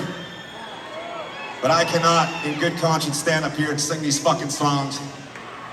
[1.66, 5.00] But I cannot, in good conscience, stand up here and sing these fucking songs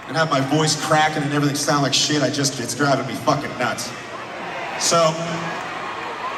[0.09, 2.22] and have my voice cracking and everything sound like shit.
[2.22, 3.93] I just, it's driving me fucking nuts.
[4.80, 4.97] So,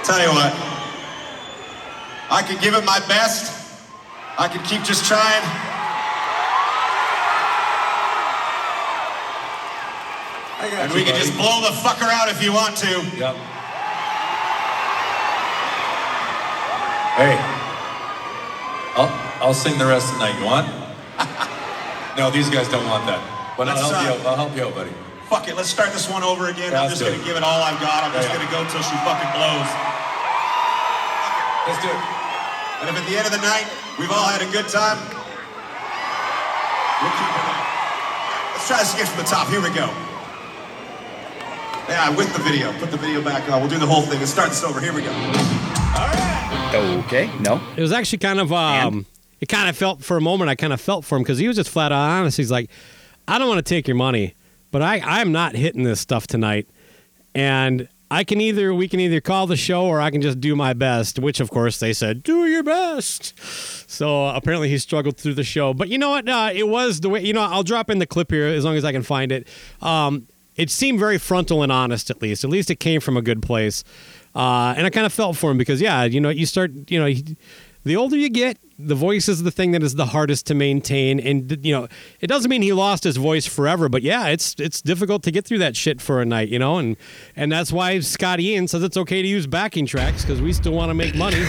[0.03, 0.51] tell you what,
[2.35, 3.79] I could give it my best.
[4.37, 5.45] I could keep just trying.
[10.83, 12.91] And we can just blow the fucker out if you want to.
[13.17, 13.37] Yep.
[17.15, 17.54] Hey,
[19.45, 20.41] I'll I'll sing the rest of the night.
[20.41, 20.65] You want?
[22.17, 23.21] no, these guys don't want that.
[23.61, 24.13] But I'll Let's, help you.
[24.17, 24.21] out.
[24.25, 24.91] I'll help you out, buddy.
[25.29, 26.73] Fuck it, let's start this one over again.
[26.73, 27.25] Yeah, I'm just gonna it.
[27.29, 28.09] give it all I've got.
[28.09, 29.69] I'm just Yeah, gonna go till she fucking blows.
[31.69, 32.01] Let's do it.
[32.81, 33.69] And if at the end of the night
[34.01, 34.97] we've all had a good time,
[37.05, 38.57] we'll keep it up.
[38.57, 39.49] Let's try this again from the top.
[39.53, 39.93] Here we go.
[41.93, 42.73] Yeah, with the video.
[42.81, 43.61] Put the video back on.
[43.61, 44.21] We'll do the whole thing.
[44.25, 44.81] Let's start this over.
[44.81, 45.13] Here we go.
[47.05, 47.61] Okay, no.
[47.77, 49.07] It was actually kind of um,
[49.45, 50.49] it kind of felt for a moment.
[50.49, 52.39] I kind of felt for him because he was just flat out honest.
[52.39, 52.71] He's like,
[53.29, 54.35] I don't want to take your money,
[54.71, 56.67] but I I'm not hitting this stuff tonight,
[57.35, 60.57] and I can either we can either call the show or I can just do
[60.57, 61.19] my best.
[61.19, 63.39] Which of course they said do your best.
[63.87, 66.27] So apparently he struggled through the show, but you know what?
[66.27, 67.43] Uh, it was the way you know.
[67.43, 69.47] I'll drop in the clip here as long as I can find it.
[69.83, 70.27] Um,
[70.57, 72.45] it seemed very frontal and honest, at least.
[72.45, 73.85] At least it came from a good place.
[74.35, 76.99] Uh, and I kind of felt for him because, yeah, you know, you start, you
[76.99, 77.13] know,
[77.85, 81.21] the older you get, the voice is the thing that is the hardest to maintain.
[81.21, 81.89] And, you know,
[82.21, 85.45] it doesn't mean he lost his voice forever, but yeah, it's it's difficult to get
[85.45, 86.79] through that shit for a night, you know?
[86.79, 86.97] And,
[87.37, 90.73] and that's why Scotty Ian says it's okay to use backing tracks because we still
[90.73, 91.45] want to make money.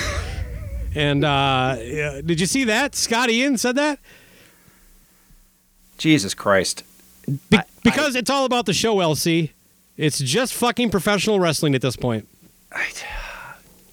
[0.96, 2.96] and uh, yeah, did you see that?
[2.96, 4.00] Scotty Ian said that?
[5.98, 6.84] Jesus Christ.
[7.50, 9.52] Be- because it's all about the show, LC.
[9.98, 12.28] It's just fucking professional wrestling at this point.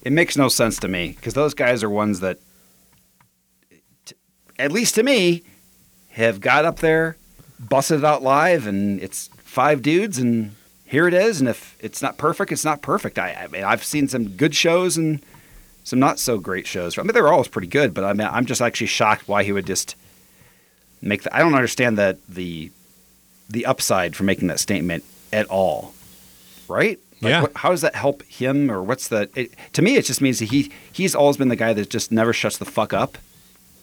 [0.01, 2.43] It makes no sense to me because those guys are ones that, t-
[4.59, 5.43] at least to me,
[6.11, 7.17] have got up there,
[7.59, 11.39] busted it out live, and it's five dudes, and here it is.
[11.39, 13.17] And if it's not perfect, it's not perfect.
[13.17, 15.23] I, I mean, I've seen some good shows and
[15.83, 16.97] some not so great shows.
[16.97, 19.51] I mean, they're always pretty good, but I mean, I'm just actually shocked why he
[19.51, 19.95] would just
[21.01, 21.35] make that.
[21.35, 22.71] I don't understand that the
[23.49, 25.93] the upside for making that statement at all.
[26.69, 26.97] Right?
[27.21, 27.41] Like, Yeah.
[27.41, 29.29] what- how does that help him, or what's the?
[29.35, 32.11] It, to me, it just means that he he's always been the guy that just
[32.11, 33.17] never shuts the fuck up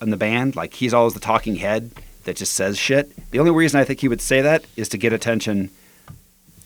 [0.01, 0.57] in the band.
[0.57, 1.91] Like he's always the talking head
[2.25, 3.11] that just says shit.
[3.31, 5.71] The only reason I think he would say that is to get attention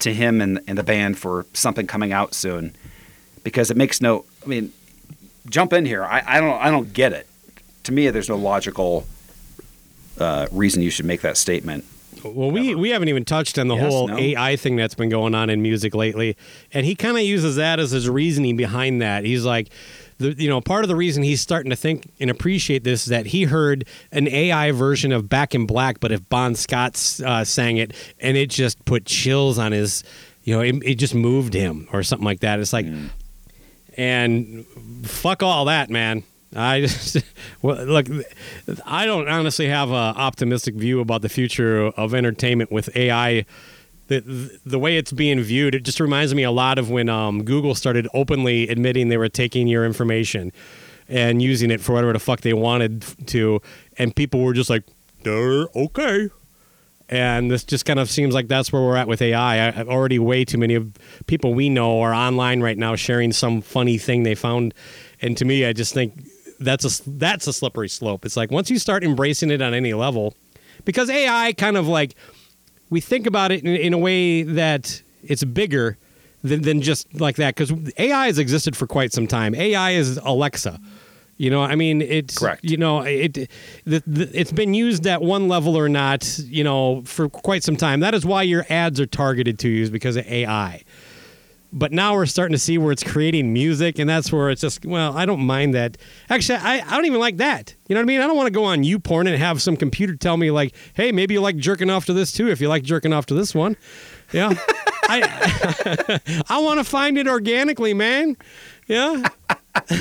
[0.01, 2.75] to him and, and the band for something coming out soon,
[3.43, 4.25] because it makes no.
[4.43, 4.73] I mean,
[5.49, 6.05] jump in here.
[6.05, 7.27] I, I don't I don't get it.
[7.85, 9.07] To me, there's no logical
[10.19, 11.85] uh, reason you should make that statement.
[12.25, 14.17] Well, we, we haven't even touched on the Yes, whole no?
[14.17, 16.39] AI thing that's been going on in music lately,
[16.73, 19.25] and he kind of uses that as his reasoning behind that.
[19.25, 19.69] He's like,
[20.19, 23.09] the you know part of the reason he's starting to think and appreciate this is
[23.09, 26.95] that he heard an AI version of Back in Black, but if Bon Scott
[27.25, 30.05] uh, sang it, and it just put chills on his,
[30.43, 32.61] you know, it, it just moved him or something like that.
[32.61, 32.87] It's like,
[33.97, 34.67] and
[35.05, 36.23] fuck all that, man.
[36.57, 37.17] I just
[37.63, 38.07] well, look.
[38.87, 43.45] I don't honestly have an optimistic view about the future of entertainment with AI.
[44.09, 47.43] The the way it's being viewed, it just reminds me a lot of when um,
[47.45, 50.53] Google started openly admitting they were taking your information
[51.09, 53.61] and using it for whatever the fuck they wanted to,
[53.99, 54.85] and people were just like,
[55.23, 56.29] "Duh, okay."
[57.09, 59.69] And this just kind of seems like that's where we're at with AI.
[59.69, 60.91] I, already way too many of
[61.27, 64.75] people we know are online right now sharing some funny thing they found,
[65.21, 66.25] and to me, I just think
[66.61, 68.25] that's a that's a slippery slope.
[68.25, 70.35] It's like once you start embracing it on any level,
[70.85, 72.15] because AI kind of like
[72.91, 75.97] we think about it in, in a way that it's bigger
[76.43, 77.55] than, than just like that.
[77.55, 79.55] Because AI has existed for quite some time.
[79.55, 80.79] AI is Alexa.
[81.37, 82.63] You know, I mean, it's correct.
[82.63, 83.33] You know, it
[83.85, 86.39] the, the, it's been used at one level or not.
[86.39, 88.01] You know, for quite some time.
[88.01, 90.85] That is why your ads are targeted to you is because of AI.
[91.77, 94.87] But now we're starting to see where it's creating music, and that's where it's just
[94.87, 95.97] well, I don't mind that.
[96.31, 97.75] Actually, I, I don't even like that.
[97.89, 98.21] You know what I mean?
[98.21, 101.11] I don't want to go on YouPorn and have some computer tell me like, hey,
[101.11, 102.49] maybe you like jerking off to this too.
[102.49, 103.77] If you like jerking off to this one,
[104.33, 104.55] yeah.
[105.07, 108.37] I I want to find it organically, man.
[108.87, 109.29] Yeah.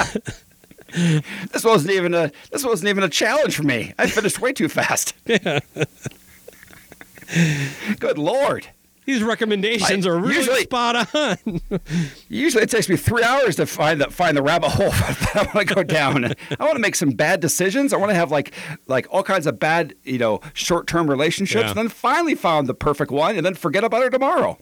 [1.52, 3.96] This wasn't even a this wasn't even a challenge for me.
[3.98, 5.16] I finished way too fast.
[5.26, 5.60] Yeah.
[8.00, 8.68] Good lord.
[9.06, 11.62] These recommendations I- are really usually- spot on.
[12.30, 15.44] Usually it takes me three hours to find the find the rabbit hole that I
[15.54, 16.26] want to go down.
[16.26, 17.92] I want to make some bad decisions.
[17.94, 18.54] I want to have like
[18.88, 21.70] like all kinds of bad you know short term relationships, Yeah.
[21.70, 24.58] and then finally found the perfect one, and then forget about her tomorrow.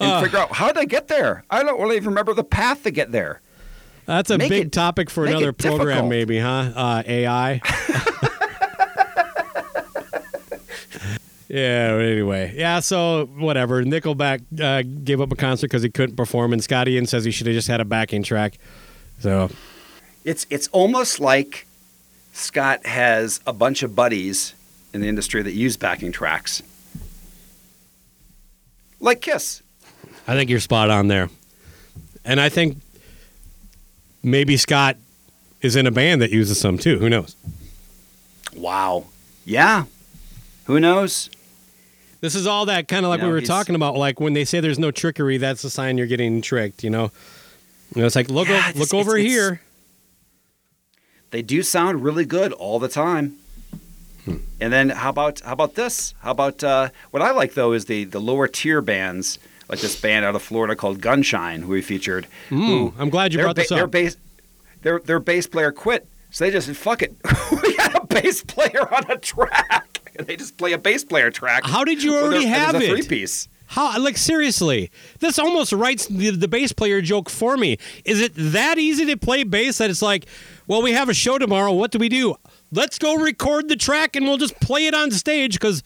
[0.00, 0.22] And Uh.
[0.22, 1.44] figure out how did I get there?
[1.50, 3.40] I don't really even remember the path to get there.
[4.06, 6.08] That's a Make big it- topic for another program, difficult.
[6.10, 6.72] maybe, huh?
[6.74, 7.60] Uh, AI.
[11.52, 11.98] yeah.
[12.00, 12.80] Anyway, yeah.
[12.80, 13.84] So whatever.
[13.84, 17.30] Nickelback uh, gave up a concert because he couldn't perform, and Scott Ian says he
[17.30, 18.58] should have just had a backing track.
[19.20, 19.50] So
[20.24, 21.66] It's it's almost like
[22.32, 24.54] Scott has a bunch of buddies
[24.94, 26.62] in the industry that use backing tracks,
[28.98, 29.62] like Kiss.
[30.26, 31.28] I think you're spot on there,
[32.24, 32.78] and I think
[34.22, 34.96] maybe Scott
[35.60, 36.98] is in a band that uses some too.
[36.98, 37.36] Who knows?
[38.56, 39.04] Wow.
[39.44, 39.84] Yeah.
[40.64, 41.28] Who knows?
[42.22, 43.96] This is all that kind of like No, we were talking about.
[43.96, 46.82] Like when they say there's no trickery, that's a sign you're getting tricked.
[46.82, 47.10] You know,
[47.94, 49.60] you know it's like look Yeah, o- it's- look over it's- it's- here.
[51.30, 53.36] They do sound really good all the time.
[54.24, 54.36] Hmm.
[54.60, 56.14] And then how about how about this?
[56.20, 59.98] How about uh, what I like though is the the lower tier bands like this
[60.00, 62.26] band out of Florida called Gunshine, who we featured.
[62.50, 63.78] who- Mm, I'm glad you brought this up.
[63.78, 64.16] Their bass,
[64.82, 67.16] their their bass player quit, so they just said, "Fuck it,
[67.62, 69.91] we got a bass player on a track."
[70.26, 71.64] They just play a bass player track.
[71.64, 72.88] How did you already have it?
[72.88, 73.48] Three piece.
[73.66, 74.90] How like seriously?
[75.20, 77.78] This almost writes the, the bass player joke for me.
[78.04, 80.26] Is it that easy to play bass that it's like,
[80.66, 81.72] well, we have a show tomorrow.
[81.72, 82.36] What do we do?
[82.70, 85.82] Let's go record the track and we'll just play it on stage because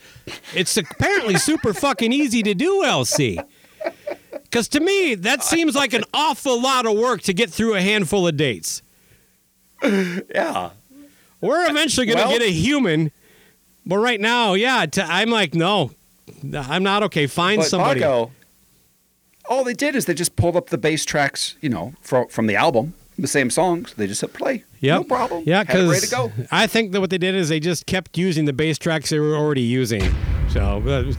[0.54, 2.82] it's apparently super fucking easy to do.
[2.84, 3.44] LC.
[4.32, 7.80] Because to me, that seems like an awful lot of work to get through a
[7.80, 8.82] handful of dates.
[9.82, 10.70] Yeah.
[11.40, 13.12] We're eventually going to Well- get a human,
[13.86, 15.92] but right now, yeah, t- I'm like, no,
[16.54, 17.26] I'm not okay.
[17.26, 18.00] Find But somebody.
[18.00, 18.30] Bakko,
[19.48, 22.46] all they did is they just pulled up the bass tracks, you know, from from
[22.48, 23.94] the album, the same songs.
[23.94, 24.64] They just hit play.
[24.80, 25.44] Yeah, No problem.
[25.46, 26.32] Yeah, Had ready to because go.
[26.50, 29.18] I think that what they did is they just kept using the bass tracks they
[29.18, 30.02] were already using.
[30.50, 31.12] So, uh,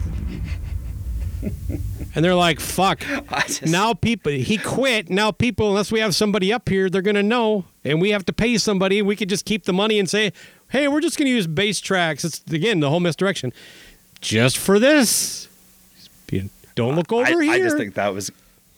[2.14, 3.04] and they're like, "Fuck!"
[3.64, 5.08] now people he quit.
[5.10, 8.32] Now people, unless we have somebody up here, they're gonna know, and we have to
[8.32, 9.02] pay somebody.
[9.02, 10.32] We could just keep the money and say,
[10.70, 12.24] hey, we're just going to use bass tracks.
[12.24, 13.52] It's again the whole misdirection,
[14.20, 15.48] just for this.
[16.74, 17.52] Don't look over I, here.
[17.54, 18.30] I just think that was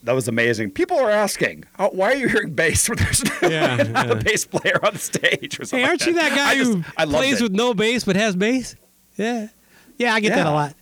[0.04, 0.70] that was amazing.
[0.70, 4.12] People are asking, oh, why are you hearing bass when there's no, Yeah, not yeah.
[4.12, 5.60] a bass player on the stage?
[5.60, 7.42] Or something hey, aren't like you that guy I just- who I plays it.
[7.42, 8.74] with no bass but has bass?
[9.18, 9.48] Yeah,
[9.98, 10.74] yeah, I get that a lot.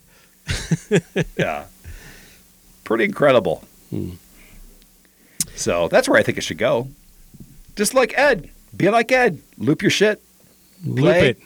[1.37, 1.65] Yeah.
[2.85, 3.65] Pretty incredible.
[3.91, 4.11] Hmm.
[5.57, 6.89] So that's where I think it should go.
[7.77, 8.49] Just like Ed.
[8.77, 9.41] Be like Ed.
[9.59, 10.23] Loop your shit.
[10.85, 11.39] Loop it.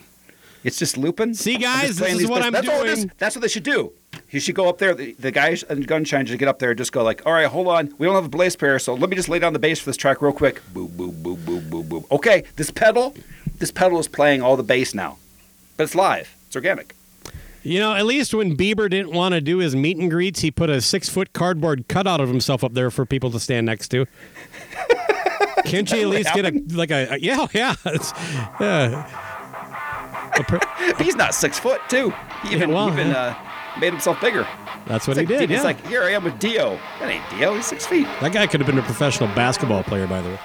[0.65, 1.35] It's just looping.
[1.35, 2.47] See, guys, this is what bits.
[2.47, 3.11] I'm That's all doing.
[3.19, 3.93] That's what they should do.
[4.31, 4.95] You should go up there.
[4.95, 7.47] The, the guys and Gunshine should get up there and just go like, all right,
[7.47, 7.93] hold on.
[7.99, 9.87] We don't have a bass player, so let me just lay down the bass for
[9.87, 10.63] this track real quick.
[10.73, 12.11] Boop, boop, boop, boop, boop, boop.
[12.13, 13.15] Okay, this pedal,
[13.59, 15.19] this pedal is playing all the bass now.
[15.77, 16.35] But it's live.
[16.47, 16.95] It's organic.
[17.65, 20.51] You know, at least when Bieber didn't want to do his meet and greets, he
[20.51, 23.89] put a six foot cardboard cutout of himself up there for people to stand next
[23.89, 24.07] to.
[25.65, 28.13] Can't you at really least get a like a, a- yeah yeah it's,
[28.61, 29.09] yeah.
[30.47, 30.61] Per-
[31.03, 32.13] He's not six foot, too.
[32.43, 33.37] He even, Yeah, well, even yeah.
[33.77, 34.47] uh, made himself bigger.
[34.87, 35.51] That's what It's he like, did.
[35.51, 35.63] He's yeah.
[35.65, 36.79] like, here I am with Dio.
[37.01, 37.55] That ain't Dio.
[37.55, 38.07] He's six feet.
[38.21, 40.39] that guy could have been a professional basketball player, by the way.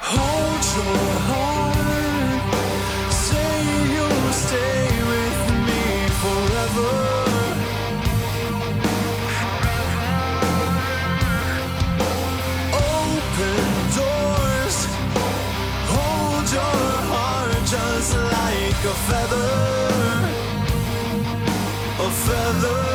[18.88, 19.48] A feather.
[22.00, 22.87] A feather.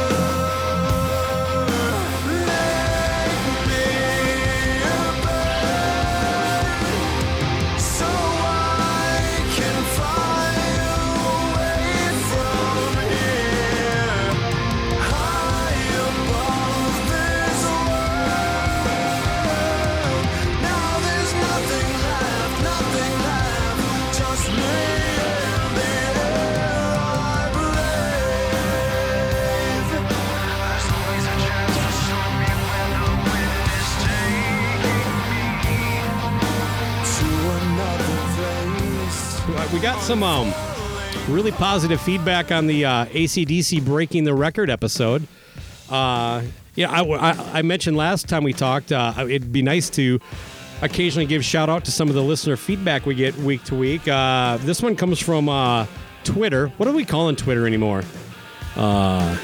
[39.82, 40.52] Got some um,
[41.28, 45.26] really positive feedback on the uh, ACDC Breaking the Record episode.
[45.90, 46.42] Uh,
[46.76, 50.20] yeah, I, I, I mentioned last time we talked, uh, it'd be nice to
[50.82, 54.06] occasionally give shout out to some of the listener feedback we get week to week.
[54.06, 55.86] Uh, this one comes from uh,
[56.22, 56.68] Twitter.
[56.76, 58.04] What are we calling Twitter anymore?
[58.76, 59.36] Uh,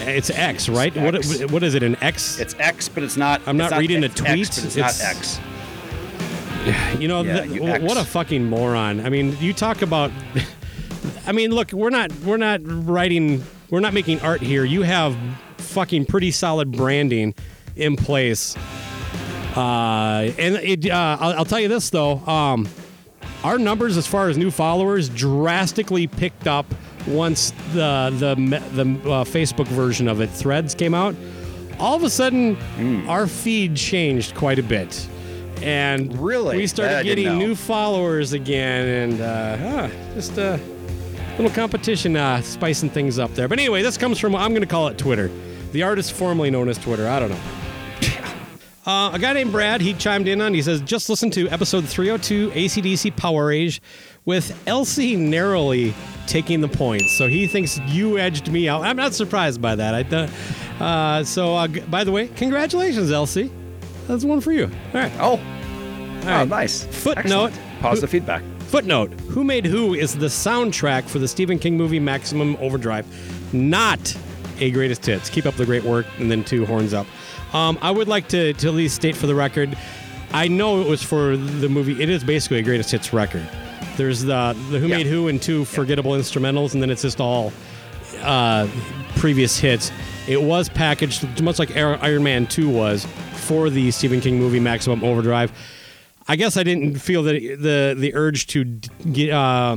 [0.00, 0.96] it's X, right?
[0.96, 1.44] What, X.
[1.52, 1.82] what is it?
[1.82, 2.38] An X?
[2.40, 3.42] It's X, but it's not.
[3.46, 4.40] I'm it's not reading a it's tweet.
[4.48, 5.38] X, but it's, It's- not X.
[6.98, 9.04] You know, Yeah, you what a fucking moron.
[9.04, 10.10] I mean, you talk about.
[11.26, 14.64] I mean, look, we're not we're not writing, we're not making art here.
[14.64, 15.16] You have
[15.58, 17.34] fucking pretty solid branding
[17.76, 18.56] in place.
[19.56, 22.68] Uh, and it, uh, I'll, I'll tell you this though, um,
[23.44, 26.66] our numbers as far as new followers drastically picked up
[27.06, 28.34] once the the
[28.82, 31.14] the uh, Facebook version of it, Threads, came out.
[31.78, 33.08] All of a sudden, Hmm.
[33.08, 35.06] our feed changed quite a bit,
[35.62, 36.56] and Really?
[36.56, 40.60] we started I getting new followers again, and uh, huh, just a
[41.38, 43.48] little competition uh, spicing things up there.
[43.48, 45.30] But anyway, this comes from I'm going to call it Twitter,
[45.72, 47.08] the artist formerly known as Twitter.
[47.08, 47.40] I don't know.
[48.86, 50.54] Uh, a guy named Brad, he chimed in on.
[50.54, 53.82] He says, "Just listen to episode 302 ACDC Power Age,
[54.26, 55.92] with LC narrowly
[56.28, 57.18] taking the points.
[57.18, 58.82] So he thinks you edged me out.
[58.84, 59.92] I'm not surprised by that.
[59.92, 60.30] I th-
[60.78, 63.50] uh, so uh, by the way, congratulations, LC.
[64.06, 64.64] That's one for you.
[64.64, 65.12] All right.
[65.18, 65.38] Oh, All
[66.42, 66.84] oh, nice.
[66.84, 67.46] Footnote.
[67.46, 67.80] Excellent.
[67.80, 68.42] Positive feedback.
[68.60, 73.06] Footnote: Who Made Who is the soundtrack for the Stephen King movie Maximum Overdrive,
[73.54, 74.16] not
[74.58, 75.30] a greatest hits.
[75.30, 77.06] Keep up the great work, and then two horns up.
[77.52, 79.76] Um, I would like to, to at least state for the record,
[80.32, 82.02] I know it was for the movie.
[82.02, 83.48] It is basically a greatest hits record.
[83.96, 84.96] There's the the Who Yeah.
[84.98, 87.52] Made Who and two forgettable instrumentals, and then it's just all
[88.22, 88.68] uh,
[89.16, 89.92] previous hits.
[90.26, 93.06] It was packaged much like Iron Man 2 was
[93.46, 95.52] for the Stephen King movie Maximum Overdrive.
[96.26, 99.76] I guess I didn't feel the the the urge to get, uh,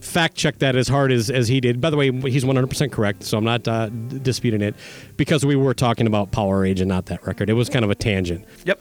[0.00, 1.80] fact check that as hard as, as he did.
[1.80, 4.76] By the way, he's 100% correct, so I'm not uh, disputing it
[5.16, 7.50] because we were talking about Power Age and not that record.
[7.50, 8.44] It was kind of a tangent.
[8.64, 8.80] Yep.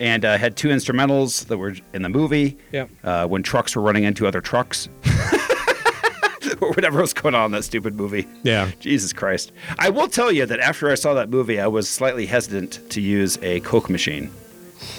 [0.00, 2.58] And uh, had two instrumentals that were in the movie.
[2.72, 2.90] Yep.
[3.02, 4.90] Uh, when trucks were running into other trucks.
[6.60, 8.26] or whatever was going on in that stupid movie.
[8.42, 8.70] Yeah.
[8.80, 9.52] Jesus Christ.
[9.78, 13.00] I will tell you that after I saw that movie, I was slightly hesitant to
[13.00, 14.30] use a Coke machine.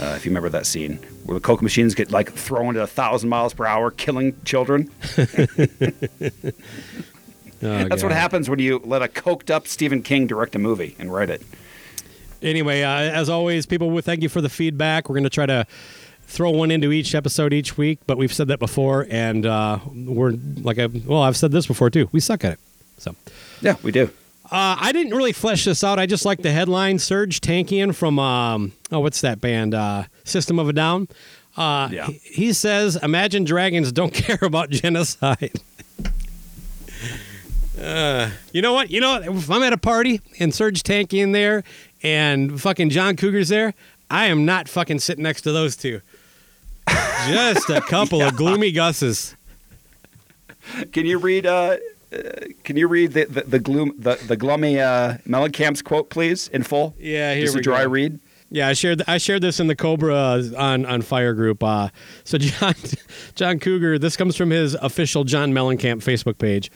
[0.02, 2.88] Uh, if you remember that scene where the Coke machines get like thrown at a
[2.88, 4.92] thousand miles per hour, killing children.
[7.62, 11.14] That's what happens when you let a coked up Stephen King direct a movie and
[11.14, 11.42] write it.
[12.42, 15.10] Anyway, uh, as always, people, thank you for the feedback.
[15.10, 15.68] We're going to try to
[16.30, 20.32] throw one into each episode each week, but we've said that before, and uh, we're
[20.62, 22.08] like I well, I've said this before too.
[22.12, 22.60] We suck at it.
[22.98, 23.16] So
[23.62, 24.06] Yeah, we do.
[24.46, 26.00] uh, I didn't really flesh this out.
[26.00, 29.74] I just like the headline: Serj Tankian from um, oh, what's that band?
[29.74, 31.08] Uh, System of a Down.
[31.58, 32.08] Uh, Yeah.
[32.08, 35.54] he, he says, "Imagine Dragons don't care about genocide."
[37.82, 38.90] uh, you know what?
[38.92, 39.26] You know what?
[39.28, 41.64] If I'm at a party and Serj Tankian there
[42.04, 43.74] and fucking John Cougar's there,
[44.10, 46.02] I am not fucking sitting next to those two.
[47.34, 49.36] Just a couple of gloomy gusses.
[50.92, 51.46] Can you read?
[51.46, 51.78] Uh,
[52.12, 52.18] uh,
[52.64, 56.64] can you read the the, the gloom the the gloomy uh, Mellencamp's quote, please, in
[56.64, 56.96] full?
[57.00, 57.90] Yeah, here Just we a dry go.
[57.90, 58.20] read.
[58.52, 61.64] Yeah, I shared I shared this in the Cobra uh, on on Fire Group.
[61.64, 61.90] Uh,
[62.24, 62.74] so John
[63.36, 66.72] John Cougar, this comes from his official John Mellencamp Facebook page.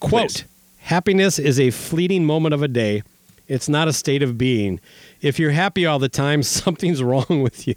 [0.00, 0.44] Quote: Please.
[0.78, 3.02] Happiness is a fleeting moment of a day.
[3.48, 4.80] It's not a state of being.
[5.20, 7.76] If you're happy all the time, something's wrong with you.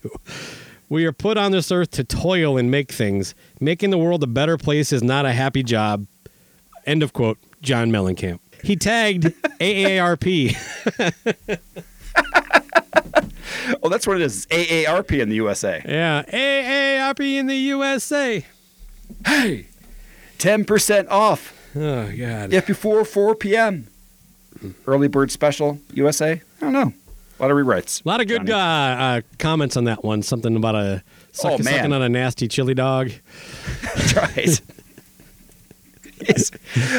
[0.89, 3.33] We are put on this earth to toil and make things.
[3.59, 6.05] Making the world a better place is not a happy job.
[6.85, 7.37] End of quote.
[7.61, 8.39] John Mellencamp.
[8.63, 9.23] He tagged
[9.59, 10.55] AARP.
[13.81, 14.45] Oh, that's what it is.
[14.47, 15.81] AARP in the USA.
[15.87, 18.45] Yeah, AARP in the USA.
[19.25, 19.67] Hey,
[20.37, 22.53] ten percent off Oh God.
[22.53, 23.87] if before four p.m.
[24.87, 26.33] Early bird special USA.
[26.33, 26.93] I don't know.
[27.37, 28.03] A lot of rewrites.
[28.05, 30.21] A lot of good uh, uh, comments on that one.
[30.21, 31.65] Something about a suck, Oh, man.
[31.75, 33.11] sucking on a nasty chili dog.
[34.15, 34.61] right.
[36.25, 36.51] He's-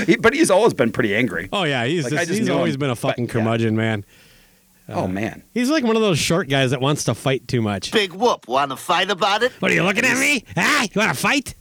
[0.06, 1.48] he- but he's always been pretty angry.
[1.52, 3.32] Oh yeah, he's Like, just, just he's always him, been a but, fucking yeah.
[3.32, 4.04] curmudgeon, man.
[4.90, 5.42] oh man.
[5.54, 7.90] He's like one of those short guys that wants to fight too much.
[7.92, 8.46] Big whoop.
[8.46, 9.52] Want to fight about it?
[9.60, 10.44] What are you looking at me?
[10.56, 11.54] Ah, you want to fight?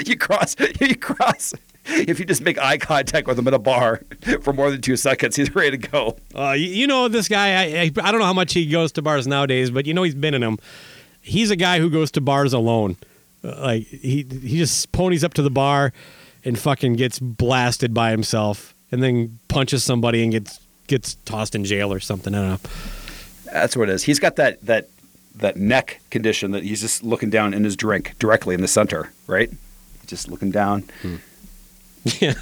[0.06, 0.56] you cross.
[0.80, 1.54] You cross.
[2.08, 4.02] If you just make eye contact with him at a bar
[4.42, 6.16] for more than two seconds, he's ready to go.
[6.34, 7.48] Uh, you, you know this guy.
[7.62, 10.02] I, I I don't know how much he goes to bars nowadays, but you know
[10.02, 10.58] he's been in them.
[11.20, 12.96] He's a guy who goes to bars alone.
[13.42, 15.92] Uh, like he he just ponies up to the bar
[16.44, 21.64] and fucking gets blasted by himself, and then punches somebody and gets gets tossed in
[21.64, 22.34] jail or something.
[22.34, 22.70] I don't know.
[23.52, 24.02] That's what it is.
[24.02, 24.88] He's got that that
[25.36, 29.12] that neck condition that he's just looking down in his drink directly in the center,
[29.26, 29.50] right?
[30.06, 30.84] Just looking down.
[32.20, 32.34] Yeah,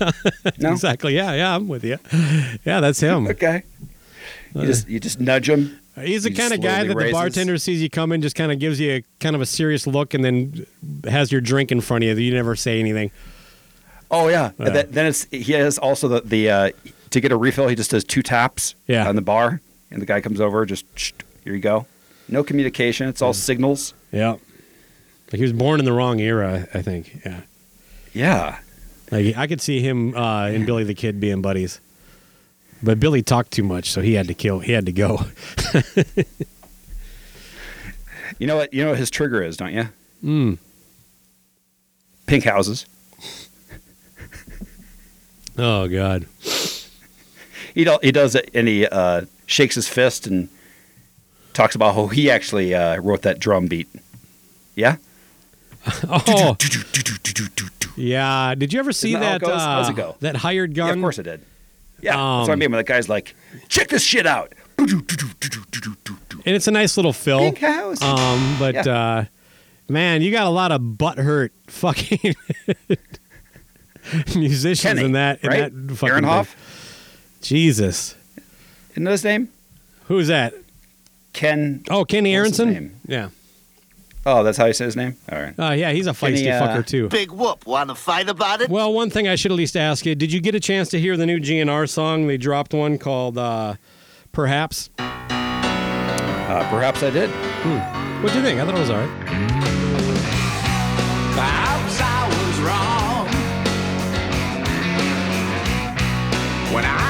[0.58, 0.72] No?
[0.72, 1.14] exactly.
[1.14, 1.98] Yeah, yeah, I'm with you.
[2.64, 3.28] Yeah, that's him.
[3.28, 3.62] Okay.
[4.54, 5.78] You just you just nudge him.
[6.00, 8.58] He's the He kind of guy that the bartender sees you coming, just kind of
[8.58, 10.66] gives you a kind of a serious look, and then
[11.04, 12.26] has your drink in front of you.
[12.26, 13.10] You never say anything.
[14.10, 14.50] Oh yeah.
[14.58, 14.70] Yeah.
[14.70, 16.70] Th- then it's he has also the the uh,
[17.10, 17.68] to get a refill.
[17.68, 18.74] He just does two taps.
[18.86, 19.08] Yeah.
[19.08, 19.61] On the bar,
[19.91, 20.66] and the guy comes over.
[20.66, 21.12] Just "Shh,
[21.45, 21.87] here you go.
[22.28, 23.08] No communication.
[23.08, 23.95] It's all signals.
[24.11, 24.32] Yeah.
[24.32, 27.20] Like he was born in the wrong era, I think.
[27.24, 27.41] Yeah.
[28.12, 28.58] Yeah.
[29.13, 31.80] Like I could see him uh, and Billy the Kid being buddies,
[32.83, 34.59] but Billy talked too much, so he had to kill.
[34.59, 35.21] He had to go.
[38.39, 38.75] You know what?
[38.75, 39.89] You know what his trigger is, don't you?
[40.25, 40.59] Mm.
[42.26, 42.87] Pink houses.
[45.59, 46.25] Oh God.
[47.75, 50.49] He do, he does it, and he uh, shakes his fist and
[51.53, 53.89] talks about how he actually uh, wrote that drum beat.
[54.75, 54.97] Yeah.
[56.09, 56.57] Oh.
[57.96, 58.54] Yeah.
[58.54, 59.46] Did you ever see that that?
[59.46, 59.58] how it?
[59.58, 60.16] How's uh, it go?
[60.20, 60.88] That hired gun.
[60.88, 61.42] Yeah, of course I did.
[62.00, 62.70] Yeah, that's what I Um, mean.
[62.72, 63.34] When the guy's like,
[63.68, 67.38] "Check this shit out." and it's a nice little fill.
[67.38, 68.02] Pink house.
[68.02, 68.92] Um, but Yeah.
[68.92, 69.24] uh,
[69.88, 72.34] man, you got a lot of butt hurt fucking
[74.34, 75.40] musicians Kenny, in that.
[75.42, 75.72] In right?
[75.88, 76.46] that fucking thing.
[77.40, 78.14] Jesus,
[78.92, 79.48] Isn't that his name?
[80.06, 80.54] who's that?
[81.32, 81.82] Ken.
[81.90, 82.98] Oh, Kenny Aronson.
[83.06, 83.28] Yeah.
[84.24, 85.16] Oh, that's how you say his name.
[85.30, 85.58] All right.
[85.58, 87.08] Uh, yeah, he's a feisty Kenny, uh, fucker too.
[87.08, 87.66] Big whoop.
[87.66, 88.70] Want to fight about it?
[88.70, 91.00] Well, one thing I should at least ask you: Did you get a chance to
[91.00, 92.28] hear the new GNR song?
[92.28, 93.74] They dropped one called uh,
[94.30, 97.30] "Perhaps." Uh, perhaps I did.
[97.30, 98.22] Hmm.
[98.22, 98.61] What do you think?
[98.61, 99.26] I thought it was all right.
[101.34, 103.26] Perhaps I was wrong
[106.74, 107.01] when I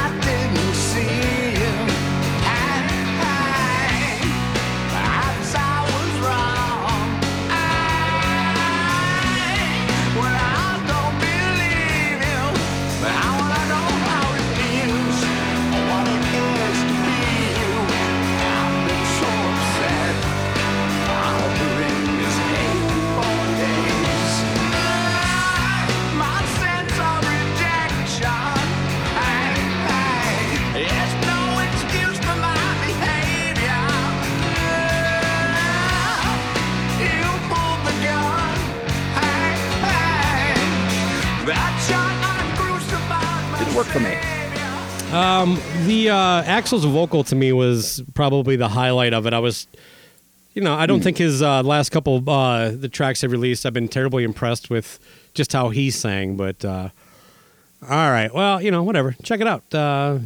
[43.73, 44.15] Didn't work for me.
[45.19, 49.32] Um, the uh, Axl's vocal to me was probably the highlight of it.
[49.32, 49.66] I was
[50.53, 53.65] you know, I don't think his uh, last couple uh, the tracks have released.
[53.65, 54.99] I've been terribly impressed with
[55.32, 56.36] just how he sang.
[56.36, 56.90] But uh,
[57.89, 59.16] all right, well, you know, whatever.
[59.23, 59.62] Check it out.
[59.74, 60.19] Uh,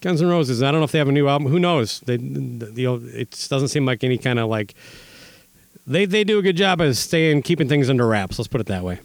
[0.00, 0.60] Guns N' Roses.
[0.60, 1.46] I don't know if they have a new album.
[1.46, 2.00] Who knows?
[2.00, 4.74] They, the, it doesn't seem like any kind of like
[5.86, 8.40] they they do a good job of staying keeping things under wraps.
[8.40, 8.98] Let's put it that way.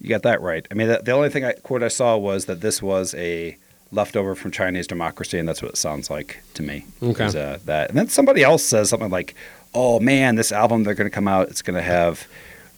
[0.00, 0.66] You got that right.
[0.70, 3.56] I mean, the, the only thing I, quote I saw was that this was a
[3.90, 6.84] leftover from Chinese democracy, and that's what it sounds like to me.
[7.02, 7.26] Okay.
[7.26, 9.34] Is, uh, that, and then somebody else says something like,
[9.74, 11.48] "Oh man, this album they're going to come out.
[11.48, 12.26] It's going to have."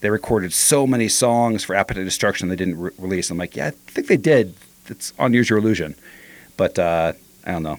[0.00, 3.28] They recorded so many songs for Appetite Destruction they didn't re- release.
[3.30, 4.54] I'm like, yeah, I think they did.
[4.88, 5.94] It's on Use Your Illusion,
[6.56, 7.12] but uh,
[7.44, 7.78] I don't know.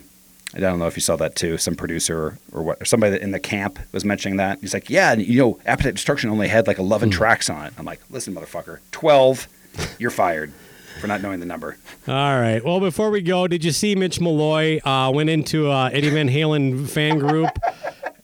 [0.53, 1.57] I don't know if you saw that too.
[1.57, 4.60] Some producer or what, or somebody in the camp was mentioning that.
[4.60, 7.73] He's like, yeah, you know, Appetite Destruction only had like 11 tracks on it.
[7.78, 9.48] I'm like, listen, motherfucker, 12,
[9.98, 10.52] you're fired
[10.99, 11.78] for not knowing the number.
[12.07, 12.64] All right.
[12.64, 16.28] Well, before we go, did you see Mitch Malloy uh, went into uh, Eddie Van
[16.30, 17.49] Halen fan group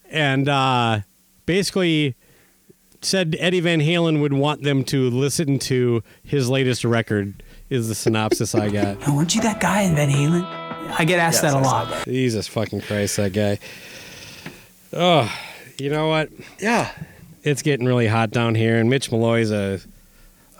[0.09, 0.99] and uh,
[1.45, 2.15] basically
[3.01, 7.41] said Eddie Van Halen would want them to listen to his latest record.
[7.69, 8.97] Is the synopsis I got?
[9.07, 10.66] Oh, weren't you that guy in Van Halen?
[10.97, 12.05] I get asked Yes, that a I saw lot.
[12.05, 13.59] Jesus fucking Christ, that guy.
[14.93, 15.31] Oh,
[15.77, 16.29] you know what?
[16.59, 16.91] Yeah,
[17.43, 19.79] it's getting really hot down here, and Mitch Malloy's a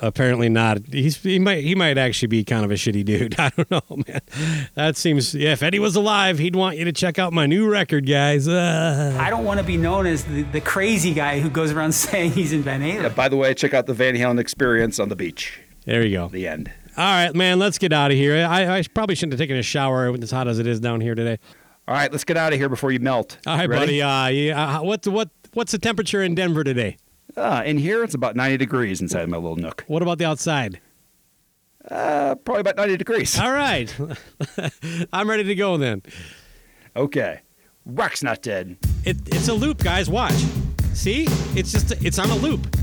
[0.01, 0.79] apparently not.
[0.91, 3.35] He's he might he might actually be kind of a shitty dude.
[3.39, 4.21] I don't know, man.
[4.75, 5.33] That seems.
[5.33, 8.47] Yeah, if Eddie was alive, he'd want you to check out my new record, guys.
[8.47, 11.91] Uh, I don't want to be known as the, the crazy guy who goes around
[11.93, 13.03] saying he's in Van Halen.
[13.03, 15.59] Yeah, by the way, check out the Van Halen experience on the beach.
[15.85, 16.27] There you go.
[16.27, 16.71] The end.
[16.98, 17.60] All right, man.
[17.60, 18.44] Let's get out of here.
[18.45, 21.14] I, I probably shouldn't have taken a shower as hot as it is down here
[21.14, 21.38] today.
[21.88, 23.38] All right, let's get out of here before you melt.
[23.45, 24.02] All right, Ready?
[24.02, 24.02] buddy.
[24.02, 24.80] Uh, yeah.
[24.80, 26.98] Uh, what what what's the temperature in Denver today?
[27.36, 29.84] Uh, in here, it's about 90 degrees inside my little nook.
[29.88, 30.82] What about the outside?
[31.90, 33.40] Uh, probably about 90 degrees.
[33.40, 33.95] All right.
[35.14, 36.02] I'm ready to go then.
[36.95, 37.41] Okay.
[37.86, 38.76] Rock's not dead.
[39.06, 40.10] It, it's a loop, guys.
[40.10, 40.44] Watch.
[40.94, 41.28] See?
[41.56, 42.76] It's just it's on a loop.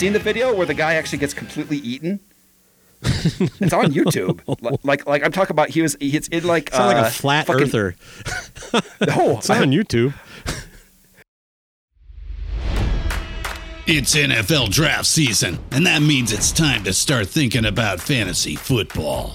[0.00, 2.20] Seen the video where the guy actually gets completely eaten?
[3.02, 4.40] it's on YouTube.
[4.62, 5.68] Li- like, like I'm talking about.
[5.68, 5.96] He was.
[6.00, 6.70] It's in like.
[6.70, 7.94] Sound like uh, a flat fucking- earther.
[9.06, 10.14] No, it's on YouTube.
[13.86, 19.34] It's NFL draft season, and that means it's time to start thinking about fantasy football.